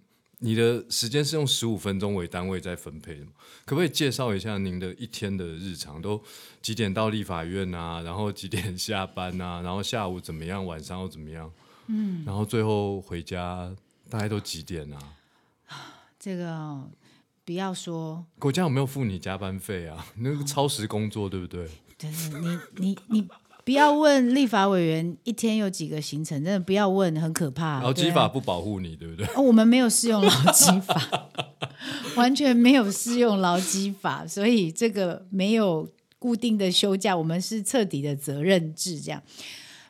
[0.45, 3.31] 你的时间是用十五分钟为单位在分配的吗？
[3.65, 6.03] 可不可以介绍一下您的一天的日常？
[6.03, 6.21] 都
[6.61, 8.03] 几点到立法院啊？
[8.03, 9.63] 然后几点下班啊？
[9.63, 10.67] 然后下午怎么样？
[10.67, 11.51] 晚上又怎么样？
[11.87, 13.73] 嗯，然后最后回家
[14.11, 14.99] 大概都几点啊？
[16.19, 16.91] 这个
[17.45, 20.05] 不要说，国家有没有付你加班费啊？
[20.17, 21.69] 那个超时工作对不对？
[21.97, 23.29] 对对，你你你。
[23.65, 27.81] 不要问立法委员一天有几个行程，真的不要问，很可怕。
[27.81, 29.27] 劳基法不保护你，对不对？
[29.37, 31.29] 我们没有适用劳基法，
[32.17, 39.01] 完全没有适用劳基法，所以这个没有固定的休假，我们是彻底的责任制。
[39.01, 39.23] 这样，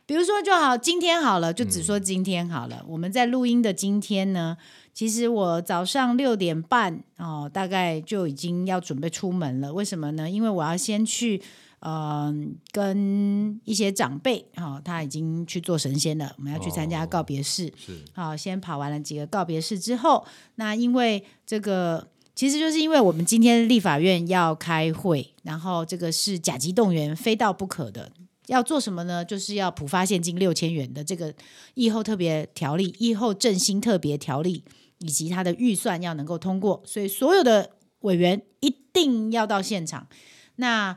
[0.04, 2.85] 比如说就好，今天好了，就只说今天好了。
[2.87, 4.58] 我们在录音的今天呢，
[4.92, 9.72] 其实我早上六点半哦，大概就已经要准备出门了。
[9.72, 10.28] 为什么呢？
[10.28, 11.40] 因为我要先去。
[11.85, 16.33] 嗯，跟一些长辈哈，他已经去做神仙了。
[16.38, 28.12] 我们要去参加告别式，是好，先跑完了几个告别式之后，那因为这个，其实就是因为我们今天立法院要开会，然后这个是甲级动员，非到不可的。
[28.47, 29.25] 要做什么呢？
[29.25, 31.35] 就是要普发现金六千元的这个
[31.75, 34.62] 疫后特别条例、疫后振兴特别条例，
[34.99, 37.71] 以及它的预算要能够通过，所以所有的
[38.03, 40.07] 委员一定要到现场。
[40.57, 40.97] 那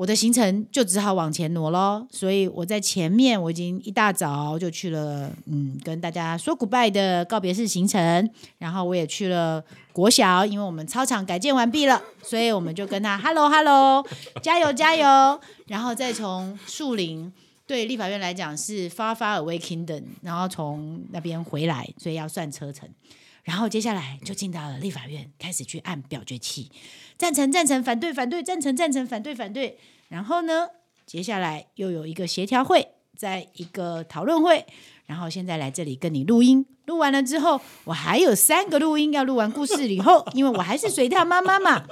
[0.00, 14.02] 我的行程就只好往前挪喽，所以我在前面我已经一大早就去了，嗯，跟大家说 goodbye 的告别式行程，然后我也去了国小，因为我们操场改建完毕了，所以我们就跟他 hello hello，
[14.40, 17.30] 加油加油，然后再从树林
[17.66, 22.88] 对立法院来讲是 far far away kingdom，然后从那边回来，所以要算车程。
[23.42, 26.70] 然后接下来就进到了立法院，开始去按表决器，
[27.16, 29.78] 赞成赞成，反对反对，赞成赞成，反对反对。
[30.08, 30.68] 然后呢，
[31.06, 34.66] 接下来又有一个协调会，在一个讨论会。
[35.06, 41.84] 然后现在来这里跟你录音，录完了之后，我还有三个录音要录完故事以后，因为我还是水跳妈妈嘛。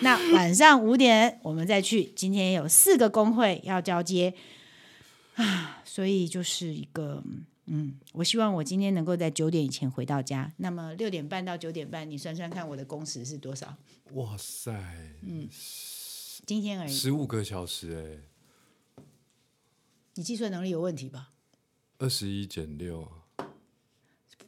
[0.00, 4.34] 那晚上五点我们再去，今天有四个工会要交接
[5.36, 7.22] 啊，所以就是一个。
[7.70, 10.52] 嗯，我希望我今天能够在九点以前回到家。
[10.56, 13.76] 那么六点半到九点半，你算算看我的工时是多少？
[14.12, 14.72] 哇塞，
[15.22, 15.48] 嗯，
[16.46, 18.22] 今天而已，十五个小时
[18.96, 19.02] 哎，
[20.14, 21.30] 你计算能力有问题吧？
[21.98, 23.06] 二十一减六，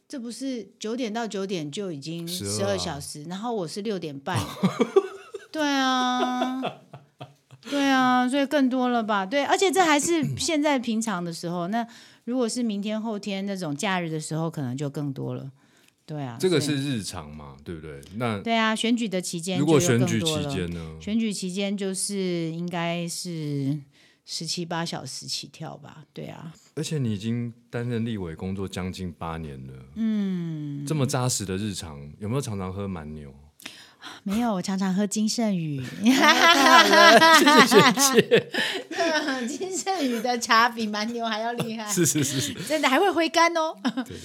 [0.07, 4.39] 这不是九点到九点就已经十二小时，然后我是六点半，
[5.51, 6.69] 对啊，对
[8.21, 9.25] 啊，所以更多了吧？
[9.25, 11.85] 对，而且这还是 现在平常的时候那。
[12.25, 15.51] 如果是明天后天那种假日的时候，可能就更多了。
[16.05, 17.99] 对啊，这个是日常嘛，对不对？
[18.17, 20.97] 那对啊，选举的期间，如果选举期间呢？
[21.01, 23.75] 选举期间就是应该是
[24.23, 26.05] 十七八小时起跳吧。
[26.13, 33.33] 对啊，而且你已经担任立委工作将近八年了，嗯，这么扎实的日常，有没有常常喝蛮牛？
[34.23, 35.83] 没有，我常常喝金圣宇。
[36.03, 36.11] 谢
[37.45, 44.17] 谢谢谢，金圣宇的茶比蛮牛还要厉害，是是是是，真的还会回甘哦，对。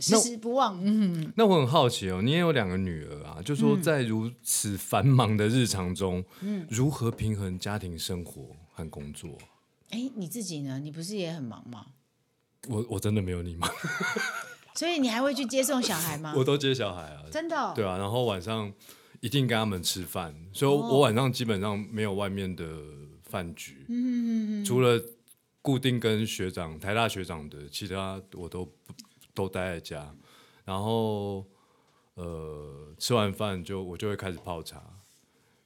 [0.00, 0.78] 时时不忘。
[0.82, 9.36] 嗯，那我很好奇哦，你也有两个女儿啊，就说在如此繁忙的日常中，嗯，如何平衡家庭生活和工作？
[9.90, 10.78] 哎，你自己呢？
[10.78, 11.86] 你不是也很忙吗？
[12.68, 13.70] 我我真的没有你忙，
[14.74, 16.32] 所以你还会去接送小孩吗？
[16.36, 17.72] 我都接小孩啊，真的。
[17.74, 18.72] 对啊，然后晚上
[19.26, 22.64] 一定跟他们吃饭，所以我晚上基本上没有外面的
[23.22, 25.02] 饭局，嗯除了
[25.60, 28.72] 固定跟学长、台大学长的，其他我都。
[29.36, 30.16] 都待在家，
[30.64, 31.44] 然后
[32.14, 34.82] 呃吃完饭就我就会开始泡茶，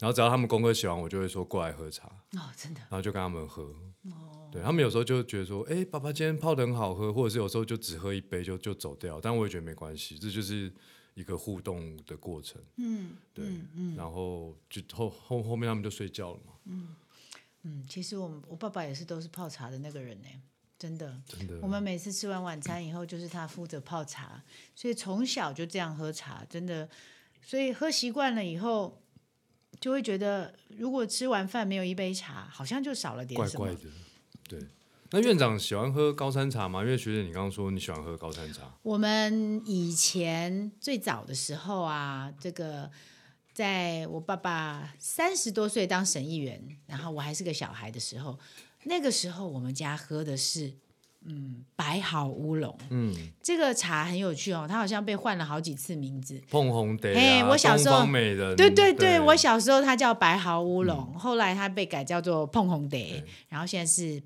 [0.01, 2.09] 然后只要他们功课写完，我就会说过来喝茶。
[2.33, 3.63] 哦，真的，然后就跟他们喝。
[4.07, 10.73] 哦，对他们有时候就觉得说，哎，爸爸今天泡的很好喝，或者是有时候就只喝一杯就就走掉，但我也觉得没关系，这就是
[11.15, 13.45] 一个互动的过程，嗯，对，
[13.75, 16.95] 嗯，然后就后后后面他们就睡觉了嘛，嗯
[17.63, 20.29] 嗯，其实我我爸爸也是都是泡茶的那个人呢。
[20.79, 24.43] 真的，真的，我们每次吃完晚餐以后，就是他负责泡茶，
[24.75, 26.89] 所以从小就这样喝茶，真的，
[27.43, 29.03] 所以喝习惯了以后，
[29.79, 33.67] 就会觉得如果吃完饭没有一杯茶，好像就少了点什么。
[33.67, 33.91] 怪怪的，
[34.49, 34.59] 对。
[35.13, 36.83] 那院长喜欢喝高山茶吗？
[36.83, 38.63] 因为学姐你刚刚说你喜欢喝高山茶。
[38.83, 42.89] 我们以前最早的时候啊，这个
[43.53, 48.39] 在我爸爸三十多岁当省议员，然后我还是个小孩的时候。
[48.85, 50.73] 那个时候我们家喝的是，
[51.27, 52.79] 嗯，白毫乌龙。
[52.89, 56.41] 嗯，这个茶很有趣哦，它好像被换了好几次名字。
[56.49, 58.57] 碰红蝶啊，我小时候美人。
[58.57, 64.23] 对对对，我小时候它叫白毫乌龙，后来它被改叫做碰红蝶，然后现在是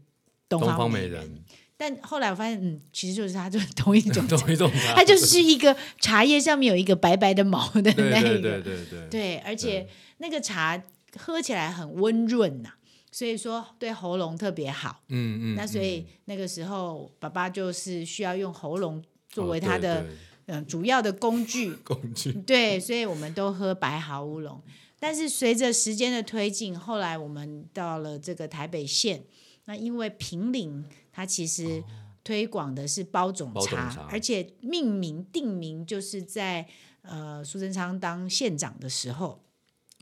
[0.48, 1.44] 东方美人。
[1.76, 9.86] 但后来我发现，嗯，其实就是它就是同一种， 同一种茶，它就是一个茶叶上面有一个白白的毛的 那个，对对对对，对，而且
[10.18, 10.80] 那个茶
[11.16, 12.70] 喝起来很温润呐。
[13.10, 20.04] 所以说对喉咙特别好，嗯嗯，那所以那个时候爸爸就是需要用喉咙作为他的
[20.46, 21.72] 嗯主要的工具。
[21.84, 24.60] 工具，对，所以我们都喝白毫乌龙。
[24.98, 29.22] 但是随着时间的推进，后来我们到了这个台北县，
[29.64, 31.82] 那因为平岭它其实
[32.22, 36.66] 推广的是包种茶，而且命名定名就是在
[37.02, 39.42] 呃苏贞昌当县长的时候，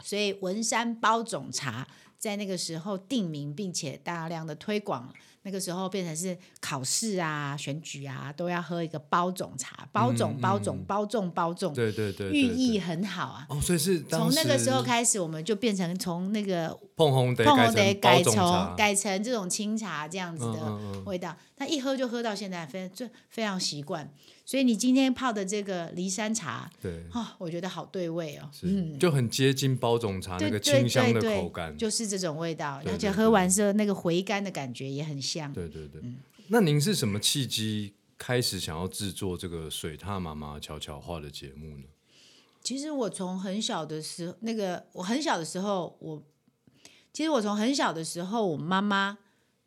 [0.03, 1.88] 所以文山包种茶。
[2.23, 13.45] 在那个时候定名，并且大量的推广，那个时候变成是考试啊、选举啊，都要喝一个包种茶，包种、包种、包种、包种，对对对，寓意很好啊。
[13.49, 24.09] 哦，所以是从那个时候开始，我们就变成从那个碰红碰红得改成改成这种清茶这样子的味道，他一喝就喝到现在，非就非常习惯。
[24.44, 35.52] 所以你今天泡的这个梨山茶，对啊，我觉得好对味哦，嗯，就很接近包种茶那个清香的口感，就是这种味道，而且喝完之后那个回甘的感觉也很香。
[35.52, 36.02] 对对对，
[36.48, 41.85] 那您是什么契机开始想要制作这个水獭妈妈悄悄话的节目呢？
[42.62, 46.20] 其实我从很小的时候，那个我很小的时候，我
[47.12, 49.18] 其实我从很小的时候，我妈妈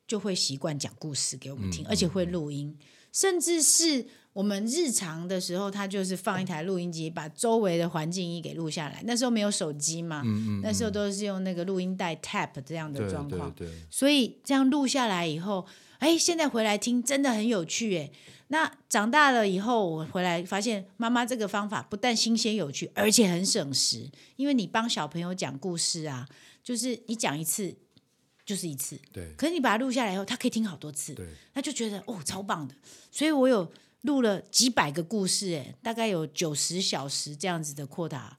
[0.06, 2.78] 就会习惯讲故事给我们听，而且会录音，
[3.14, 4.06] 甚至是。
[4.36, 9.02] 我们日常的时候，他就是放一台录音机，把周围的环境音给录下来。
[9.06, 10.22] 那时候没有手机嘛，
[10.62, 13.56] 那时候都是用那个录音带 tap 这样的状况。
[13.90, 15.66] 所以这样录下来以后，
[16.00, 18.12] 哎，现在回来听真的很有趣哎。
[18.50, 24.12] 那长大了以后，我回来发现妈妈这个方法不但新鲜有趣，而且很省时。
[24.36, 26.28] 因为你帮小朋友讲故事啊，
[26.62, 27.74] 就是你讲一次
[28.46, 29.32] 就是一次，对。
[29.38, 31.26] 可是你把它录下来以后，他可以听好多次，对。
[31.54, 32.76] 他就觉得哦，超棒的。
[33.10, 33.72] 所以我有。
[34.06, 38.38] 录了几百个故事，哎，大概有九十小时这样子的扩大，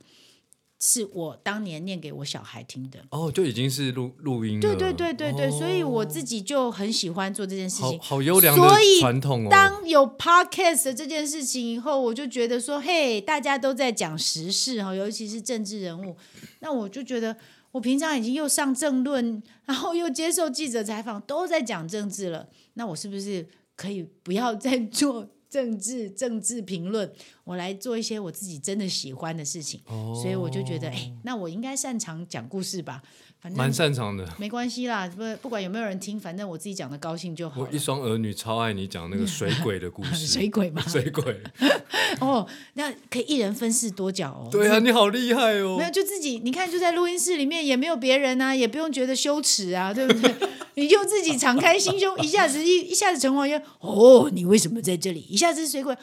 [0.78, 3.04] 是我当年念给我小孩听的。
[3.10, 4.60] 哦，就已经是录录音了。
[4.60, 8.68] 对对对对对，所以我自己就很喜欢做这件事情，好优良的
[9.00, 9.48] 传统哦。
[9.50, 16.16] 当有 podcast 这件事情以后，我就觉得说，嘿，大家都在讲时事哈，尤其是政治人物，
[16.60, 17.36] 那我就觉得，
[17.72, 25.26] 我平常已经又上政论，然后又接受记者采访，都在讲政治了，那我是不是可以不要再做？
[25.56, 27.10] 政治、政治评论，
[27.42, 29.80] 我来做一些我自己真的喜欢的事情。
[30.14, 33.02] 所以我就觉得，哎，那我应该擅长讲故事吧。
[33.46, 34.26] 反正蛮擅长的。
[34.38, 37.60] 没关系啦，不不管有没有人听，反正我自己讲的高兴就好。
[37.60, 41.40] 我一双儿女超爱你讲那个水鬼的故事， 水鬼嘛，水鬼。
[42.20, 42.44] 哦，
[42.74, 44.48] 那可以一人分饰多角哦。
[44.50, 45.76] 对啊，你好厉害哦。
[45.78, 50.34] 没有，就自己，你看就在录音室里面，也没有别人啊，也不用觉得羞耻啊，对不对？
[50.74, 55.20] 你就自己敞开心胸，一下子一一下子陈黄渊，哦，你为什么在这里？
[55.20, 56.00] 一下子水鬼，啊，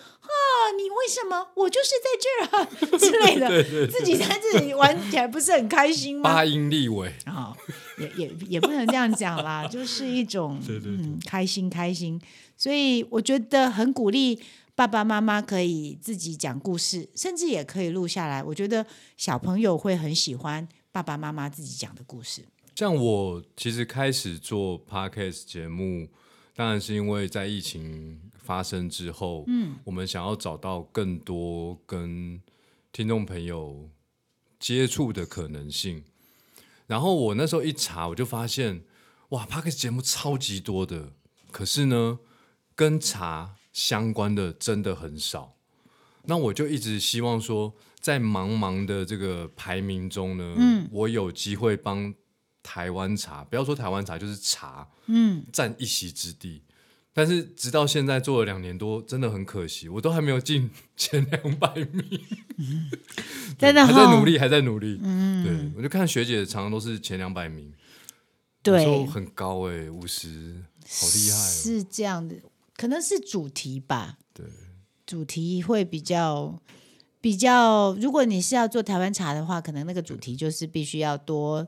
[0.76, 1.50] 你为什么？
[1.56, 6.24] 我就是在这儿啊之类的，自己在这里玩起来不是很开心吗？
[6.24, 7.56] 八音立尾，啊，
[7.98, 12.22] 也也也不能这样讲啦，就是一种嗯开心开心，
[12.56, 14.40] 所以我觉得很鼓励
[14.76, 18.44] 爸爸妈妈可以自己讲故事，甚至也可以录下来。
[18.44, 18.86] 我觉得
[19.18, 22.44] 小朋友会很喜欢爸爸妈妈自己讲的故事。
[22.76, 26.08] 像我其实开始做 podcast 节目，
[26.56, 32.42] 当然是因为在疫情发生之后，嗯，我们想要找到更多跟
[32.92, 33.88] 听众朋友
[34.60, 36.04] 接触的可能性。
[36.94, 38.84] 然后我那时候一查，我就发现，
[39.30, 41.14] 哇 p a r k e s 节目超级多的，
[41.52, 42.20] 可是呢，
[42.76, 45.56] 跟茶相关的真的很少。
[46.26, 52.14] 那我就一直希望说，在茫茫的这个排名中呢，嗯，我有机会帮。
[52.66, 56.64] 台湾茶，不要说台湾茶，就是茶，嗯，占一席之地。
[57.14, 62.20] 但是直到现在做了两年多，真的很可惜，我都还没有进 前两百名。
[63.58, 65.00] 真的还在努力，还在努力。
[65.04, 67.72] 嗯，对，我就看学姐常常都是前两百名，
[68.62, 71.38] 对，很高哎，五十，好厉害。
[71.38, 72.36] 是这样的，
[72.76, 74.18] 可能是主题吧。
[74.34, 74.46] 对，
[75.06, 76.60] 主题会比较
[77.22, 77.94] 比较。
[78.02, 81.68] 如果你是要做台湾茶的话，可能那个主题就是必须要多。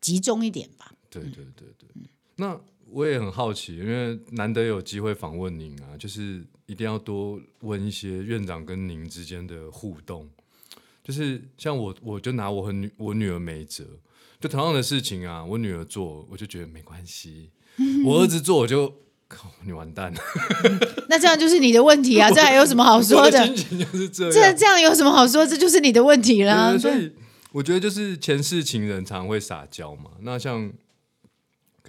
[0.00, 0.92] 集中一点吧。
[1.10, 1.88] 对对对对，
[2.36, 2.56] 那
[2.90, 10.28] 我也很好奇，因为难得有机会访问您啊，就是一定要多问一些院长跟您之间的互动。
[11.02, 13.84] 就是像我，我就拿我和女我女儿没辙，
[14.40, 17.50] 就同样的事情啊，我女儿做，我就觉得没关系；
[18.04, 18.92] 我儿子做，我就
[19.26, 20.20] 靠你完蛋了。
[21.08, 23.44] 那这样就是你的问题啊，这还有什么好说的？
[23.46, 25.46] 心情就是这样，这这样有什么好说？
[25.46, 26.76] 这就是你的问题啦。
[26.78, 27.12] 所以。
[27.52, 30.10] 我觉得就是前世情人常会撒娇嘛。
[30.20, 30.70] 那像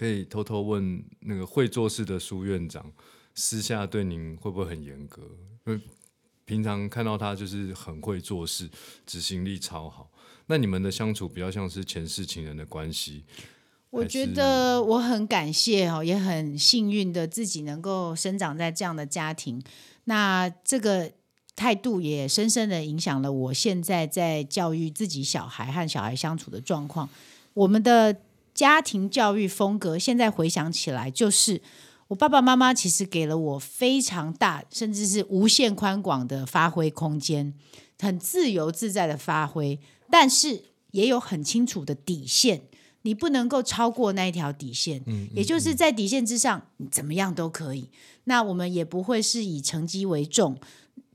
[0.00, 2.90] 可以偷偷问那个会做事的苏院长，
[3.34, 5.20] 私下对您会不会很严格？
[5.66, 5.80] 因为
[6.46, 8.70] 平常看到他就是很会做事，
[9.04, 10.10] 执行力超好。
[10.46, 13.24] 那你们的相处比较像是前世情人的关系？
[13.90, 19.62] 我觉得我很感谢哦，也很幸运的自己能够生长在这样的家庭。
[20.04, 21.12] 那这个。
[21.56, 27.06] 态度也深深的影响了我现在在教育自己小孩和小孩相处的状况。
[27.52, 28.16] 我们的
[28.60, 31.62] 家庭教育风格，现在回想起来，就是
[32.08, 37.54] 我爸爸妈妈其实给了我非常大，甚至是无限宽广的发挥空间，
[37.98, 39.80] 很自由自在的发挥，
[40.10, 42.60] 但是也有很清楚的底线，
[43.00, 45.02] 你不能够超过那一条底线。
[45.06, 47.88] 嗯，也就是在底线之上，怎么样都可以。
[48.24, 50.58] 那我们也不会是以成绩为重。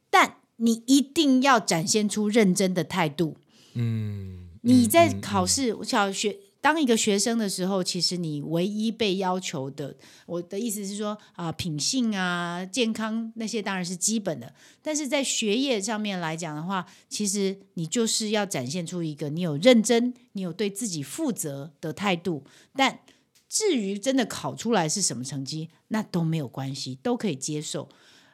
[0.10, 3.38] 但你一定要展现出认真的态度。
[3.76, 9.96] 嗯，你在考试小学当一个学生的时候，其实你唯一被要求的，
[10.26, 14.52] 我的意思是说啊，品性啊、健康那些当然是基本的。
[14.82, 22.44] 但是在学业上面来讲的话，其实你就是要展现出一个你有认真、你有对自己负责的态度。
[22.76, 23.02] 但
[23.48, 27.88] 至于真的考出来是什么成绩，那都没有关系，都可以接受。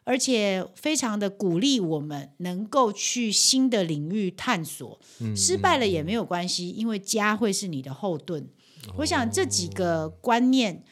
[0.04, 5.00] 而且非常的鼓励我们能够去新的领域探索，
[5.36, 8.50] 失败了也没有关系，因为家会是你的后盾。
[8.98, 10.84] 我想这几个观念，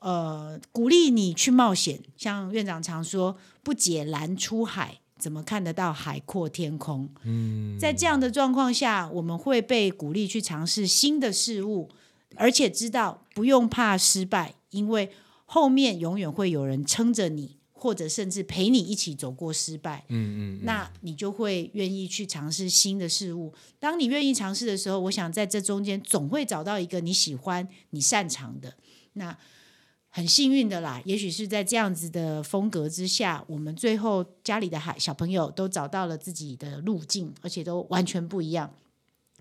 [0.00, 2.00] 呃，鼓励你去冒险。
[2.16, 7.08] 像院长常说，不解难出海，怎么看得到海阔天空？
[7.22, 11.88] 嗯，在这样的状况下，我们会被鼓励去尝试新的事物，
[12.34, 15.12] 而且知道不用怕失败，因为
[15.44, 17.55] 后面永远会有人撑着你。
[17.78, 23.52] 或者甚至陪你一起走过失败，嗯嗯，那你就会愿意去尝试新的事物。
[23.78, 28.74] 当你愿意尝试的时候，我想在这中间总会找到一个你喜欢、你擅长的。
[29.12, 29.36] 那
[30.08, 38.72] 很幸运的啦，也许是在这样子的风格之下，我们最后家里的孩小朋友都找到了自己的路径，而且都完全不一样。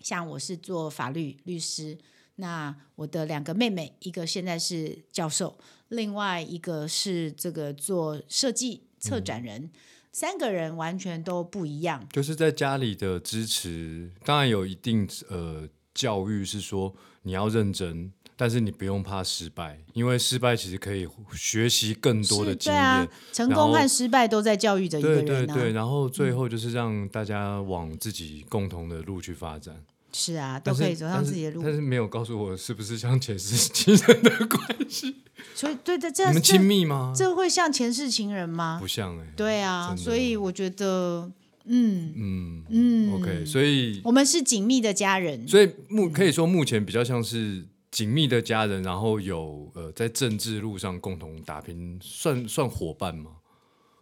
[0.02, 1.98] 像我是做法律律师。
[2.38, 5.58] 那我的两个妹妹，一个现在是教授，
[5.90, 9.70] 另外一个是这个做设计策展人，
[10.12, 12.08] 三个人完全都不一样。
[12.12, 22.82] 就是在家里的支持，当然有一定呃教育是说你要认真，但是你不用怕失败，因为失败其实可以学习更多的，经验。
[22.82, 25.54] 对啊，成功和失败都在教育着一个对对人啊。
[25.54, 29.82] 对，然后最后就是让大家往自己共同的路去发展，
[30.18, 31.74] 是啊，都可以走上自己的路但。
[31.74, 35.14] 是没有告诉我是不是像前世情人的关系？
[35.54, 37.14] 所以，对对，这你们亲密吗？
[37.16, 38.88] 这会像前世情人吗不？
[38.88, 41.30] 像哎、对啊，所以我觉得，
[41.66, 45.46] 嗯嗯嗯，OK，所以我们是紧密的家人。
[45.46, 53.32] 所以目可以说目前比较像是紧密的家人，然后有呃在政治路上共同打拼，算算伙伴吗？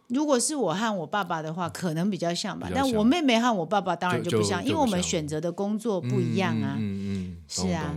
[0.08, 6.76] 如果是我和我爸爸的话，可能比较像吧但我妹妹和我爸爸当然就就不像，因为我们选择的工作不一样啊。
[6.78, 7.96] 嗯嗯嗯，是啊。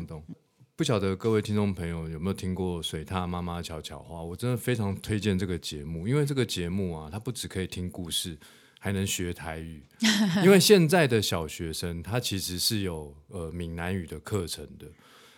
[0.76, 4.22] 不晓得各位听众朋友有没有听过水獭妈妈悄悄话？
[4.22, 8.38] 我真的非常推荐这个节目，因为这个节目啊，它不只可以听故事，
[8.80, 9.84] 还能学台语。
[10.46, 14.86] 因为现在的小学生，他其实是有呃闽南语的课程的。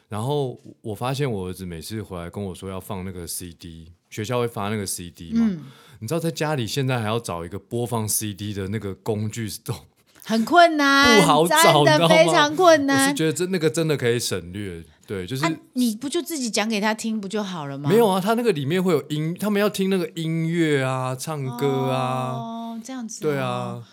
[0.10, 5.46] 然后我发现我儿子每次回来跟我说要放那个 CD，学校会发那个 CD 嘛？
[5.48, 5.60] 嗯
[6.02, 9.74] 你知道在家里现在还要找一个播放 CD 的那个工具都
[10.24, 13.16] 很困难，不好找真的非常困难我是难。
[13.18, 17.90] 觉得真那个真的可以省略，对，就是、啊，你不就自己讲给他听不就好了吗？
[17.90, 23.84] 没有啊，他那个里面会有音，他们要听那个音乐啊，唱歌啊，哦，这样子、对，啊，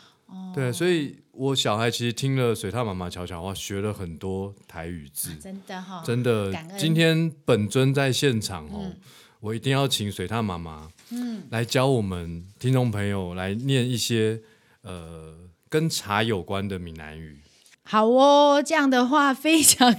[0.54, 6.52] 对，所以我小孩其实听了水獭妈妈悄悄话，学了很多台语字，真的哈、真的。
[6.78, 8.92] 今天本尊在现场哦，
[9.40, 14.40] 我一定要请水獭妈妈，嗯，来教我们听众朋友来念一些
[14.80, 15.34] 呃
[15.68, 17.38] 跟茶有关的闽南语。
[17.88, 19.94] 好哦，这样的话非常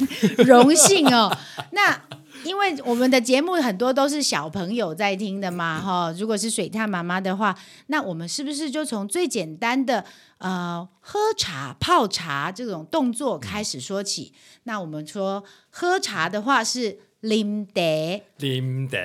[0.45, 1.31] 荣幸哦。
[1.71, 2.01] 那
[2.43, 6.13] 因为我们的节目很多都是小朋友在听的嘛，哈。
[6.17, 7.57] 如果是水獭妈妈的话，
[7.87, 10.03] 那我们是不是就从最简单的
[10.39, 14.33] 呃喝茶、泡茶这种动作开始说起？
[14.63, 18.97] 那我们说喝茶的话是啉茶、啉茶，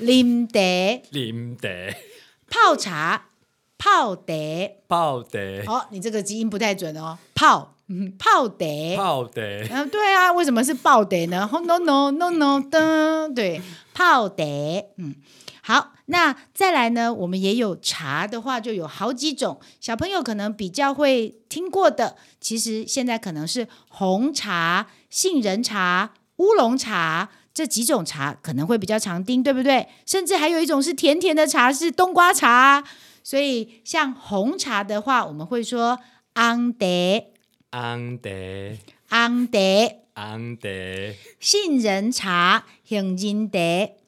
[0.00, 1.96] 啉茶，啉茶，
[2.50, 3.26] 泡茶
[3.78, 4.22] 泡茶。
[4.88, 8.56] 泡茶，哦，你这个基因不太准哦，泡， 嗯，泡茶。
[8.96, 13.62] 泡得，嗯、对啊，为什么是泡得呢？Oh no no no no 的，对，
[13.94, 15.14] 泡得，嗯，
[15.62, 27.30] 好，那再来呢，我们也有茶的话，就有好几种，小朋友可能比较会听过的，其实现在可能是红茶、杏仁茶、乌龙茶。
[27.54, 29.88] 这几种茶可能会比较常听，对不对？
[30.04, 32.84] 甚至还有一种是甜甜的茶，是冬瓜茶。
[33.24, 35.98] 所以像红茶的话，我们会说
[36.34, 36.86] 昂茶、
[37.78, 38.30] 红茶，
[39.10, 39.58] 红茶。
[40.14, 40.68] 红茶，
[41.38, 43.58] 杏仁茶、杏仁茶、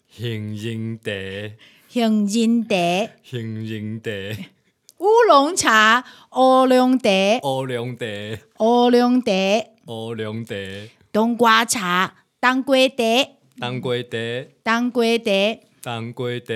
[0.09, 1.11] 杏仁茶，
[1.87, 4.11] 杏仁茶、杏仁茶，
[4.97, 6.03] 乌龙茶、
[6.33, 7.11] 乌龙茶、
[7.43, 8.07] 乌龙茶，
[8.61, 9.33] 乌龙茶、
[9.85, 10.55] 乌龙茶，
[11.13, 12.95] 冬瓜茶、冬瓜茶、
[13.61, 15.61] 冬瓜茶，冬瓜茶。
[15.83, 16.55] 冬瓜茶。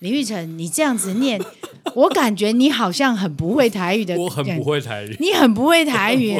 [0.00, 1.40] 林玉成，你这样子念，
[1.94, 6.36] 我感觉你好像很不会台语的，我很不，会台语，你很不会台语。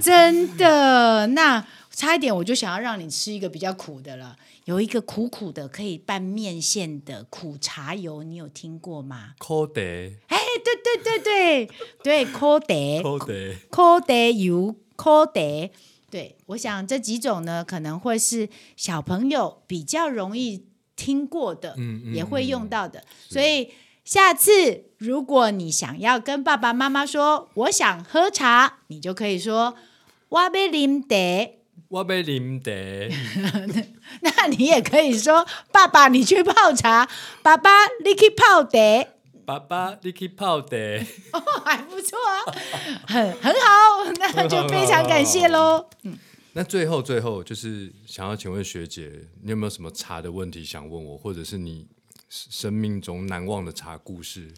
[0.00, 1.26] 真的。
[1.28, 9.34] 那差一点我就想要让你吃一个比较苦的了，有一个苦苦的可以拌面线的苦茶油，你有听过吗？
[9.38, 11.70] 苦茶，哎，对对对对
[12.02, 13.26] 对，苦茶、苦茶，
[13.70, 15.70] 苦茶油、苦茶。
[16.10, 20.66] 对，我想这几种呢，可能会是小朋友比较容易
[21.02, 23.02] 听过的，嗯嗯也会用到的。
[23.28, 23.72] 所以
[24.04, 29.74] 下次如果你想要跟爸爸妈妈说我想喝茶，你就可以说
[30.28, 31.16] 我要啉茶。
[31.88, 32.70] 我要啉茶，
[34.22, 37.08] 那你也可以说爸爸你去泡茶，
[37.42, 37.70] 爸爸
[38.04, 38.78] 你去泡茶。
[39.44, 40.76] 爸爸，你去泡茶。
[41.32, 42.46] 哦，还不错啊，
[43.08, 45.86] 很很好，那就非常感谢喽。
[46.54, 51.86] 那最后最后就是想要请问学姐，你有没有什么茶的问题想问我，或者是你
[52.28, 54.52] 生命中难忘的茶故事？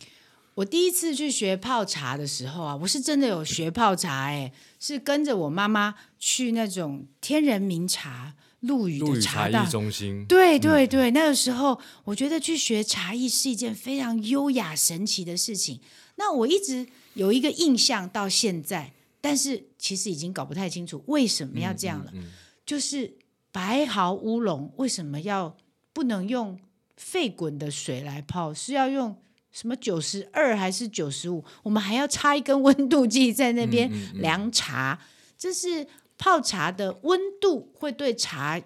[0.55, 9.71] 我第一次去学泡茶的时候啊，我是真的有学泡茶、哎，是跟着我妈妈去那种天人名茶陆羽的茶道艺。
[9.71, 15.81] 中心，对对对，那个时候我觉得去学茶艺是一件非常优雅神奇的事情。
[16.17, 18.93] 那我一直有一个印象到现在，
[19.25, 22.11] 但是其实已经搞不太清楚为什么要这样了。
[22.15, 22.31] 嗯
[22.67, 23.17] 就是
[23.51, 25.57] 白毫乌龙为什么要
[25.95, 26.59] 不能用
[26.97, 29.17] 沸滚的水来泡，是要用
[29.51, 31.43] 什么九十二还是九十五？
[31.63, 35.01] 我们还要插一根温度计在那边量茶，
[35.39, 35.87] 这是
[36.19, 38.61] 泡茶的温度会对茶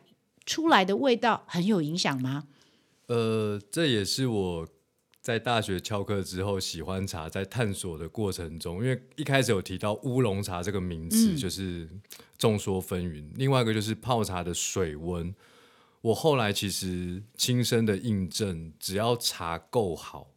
[0.44, 2.46] 出来的味道很有影响吗？
[3.06, 4.68] 呃，这也是我
[5.28, 11.86] 在大学翘课之后喜欢茶，在探索的过程中，因为一开始有提到乌龙茶这个名词，就是
[12.38, 13.28] 众说纷纭。
[13.34, 15.34] 另外一个就是泡茶的水温，
[16.00, 20.30] 我后来其实亲身的印证，只要茶够好，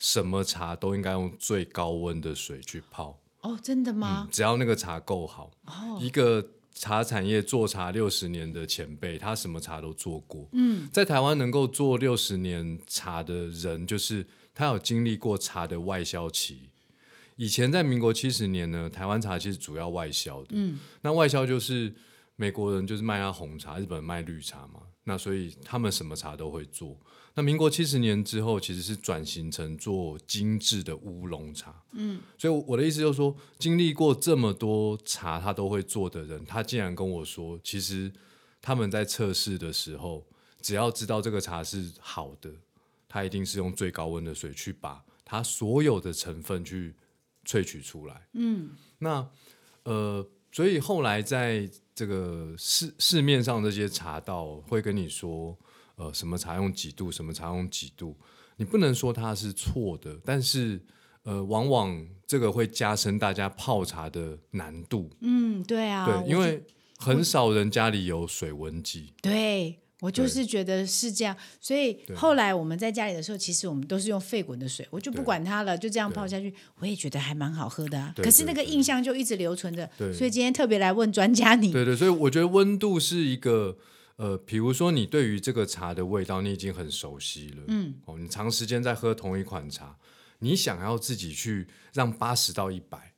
[0.00, 3.20] 什么茶都应该用最高温的水去泡。
[3.42, 4.26] 哦，真的吗？
[4.32, 5.52] 只要那个茶够好，
[6.00, 6.44] 一个
[6.74, 10.48] 茶产业做茶六十年的前辈，他什么茶都做过。
[10.52, 16.68] 嗯，在台湾能够做六十年茶的人，就是他有经历过茶的外销期。
[17.36, 20.48] 以前在民国七十年呢，台湾茶其实主要外销的。
[20.50, 21.94] 嗯，那外销就是
[22.36, 24.80] 美国人就是卖他红茶，日本卖绿茶嘛。
[25.04, 26.96] 那所以他们什么茶都会做。
[27.36, 31.82] 那民国七十年之后，其实是转型成做精致的乌龙茶。
[31.90, 38.12] 嗯，所以我的意思就是说，经历过这么多茶他都会做的人，他竟然跟我说，其实
[38.62, 40.24] 他们在测试的时候，
[40.60, 42.52] 只要知道这个茶是好的，
[43.08, 46.94] 他一定是用最高温的水去把它所有的成分去
[47.44, 48.28] 萃取出来。
[48.34, 49.28] 嗯，那
[49.82, 55.58] 呃，所以后来在这个市市面上这些茶道会跟你说。
[55.96, 58.16] 呃，什么茶用几度，什么茶用几度，
[58.56, 60.80] 你不能说它是错的，但是
[61.22, 65.08] 呃，往往这个会加深大家泡茶的难度。
[65.20, 66.62] 嗯，对啊，对，因为
[66.98, 69.14] 很少人家里有水温计。
[69.22, 78.12] 对，我就是觉得是这样，所以后来我们在家里的时候，其实我们都是用沸滚的水，我就不管它了，就这样泡下去，我也觉得还蛮好喝的。
[78.16, 81.70] 可是那个印象就一直留存着，所以今天特别来问专家你。
[81.70, 83.78] 对对，所以我觉得温度是一个。
[84.16, 89.98] 呃，比如说你对于这个茶的味道，你已经很熟悉了，嗯，哦，你长时间在喝同一款茶，
[90.38, 93.14] 你想要自己去让八十到一百，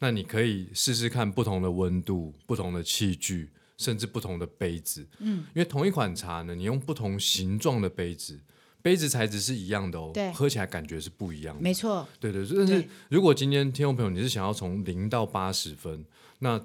[0.00, 8.38] 那你可以试试看不同的温度、不同的器具，甚至不同的杯子，嗯，因为同一款茶呢，你用不同形状的杯子，
[8.82, 16.04] 杯子材质是一样的哦，对，喝起来感觉是不一样的，没错，对对，但是如果今天听众朋友你是想要从零到八十分，
[16.40, 16.62] 那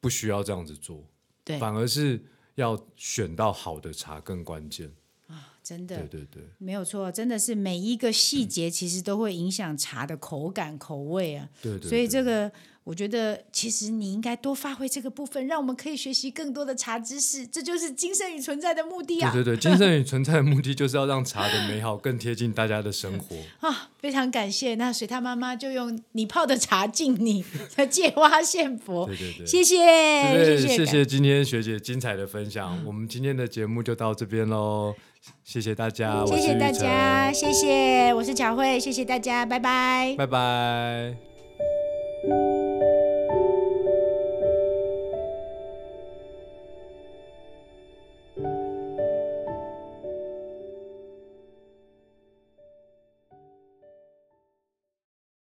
[0.00, 1.08] 不需要这样子做，
[1.42, 2.22] 对，反而是。
[2.60, 4.90] 要选到好的茶更关键
[5.26, 5.54] 啊！
[5.62, 11.48] 真的，对对对，没有错，真的是每一个细节其实都会影响茶的口感、口味啊。
[11.62, 12.50] 对对，所以这个。
[12.82, 19.30] 我觉得其实你应该多发挥这个部分，让我们可以学习更多的茶知识，这就是精神与存在的目的啊！
[19.32, 23.36] 对对对，精神与存在的目的就是要让茶的美好更贴近大家的生活
[23.68, 23.90] 啊！
[23.98, 27.44] 非常感谢，那水他妈妈就用你泡的茶敬你，
[27.90, 29.06] 借花献佛。
[29.06, 34.94] 对对对，谢谢谢谢谢谢今天学姐精彩的分享，我们今天的节目就到这边喽，
[35.44, 41.14] 谢谢大家，谢谢大家，谢谢，我是巧慧，谢谢大家，拜拜，拜拜。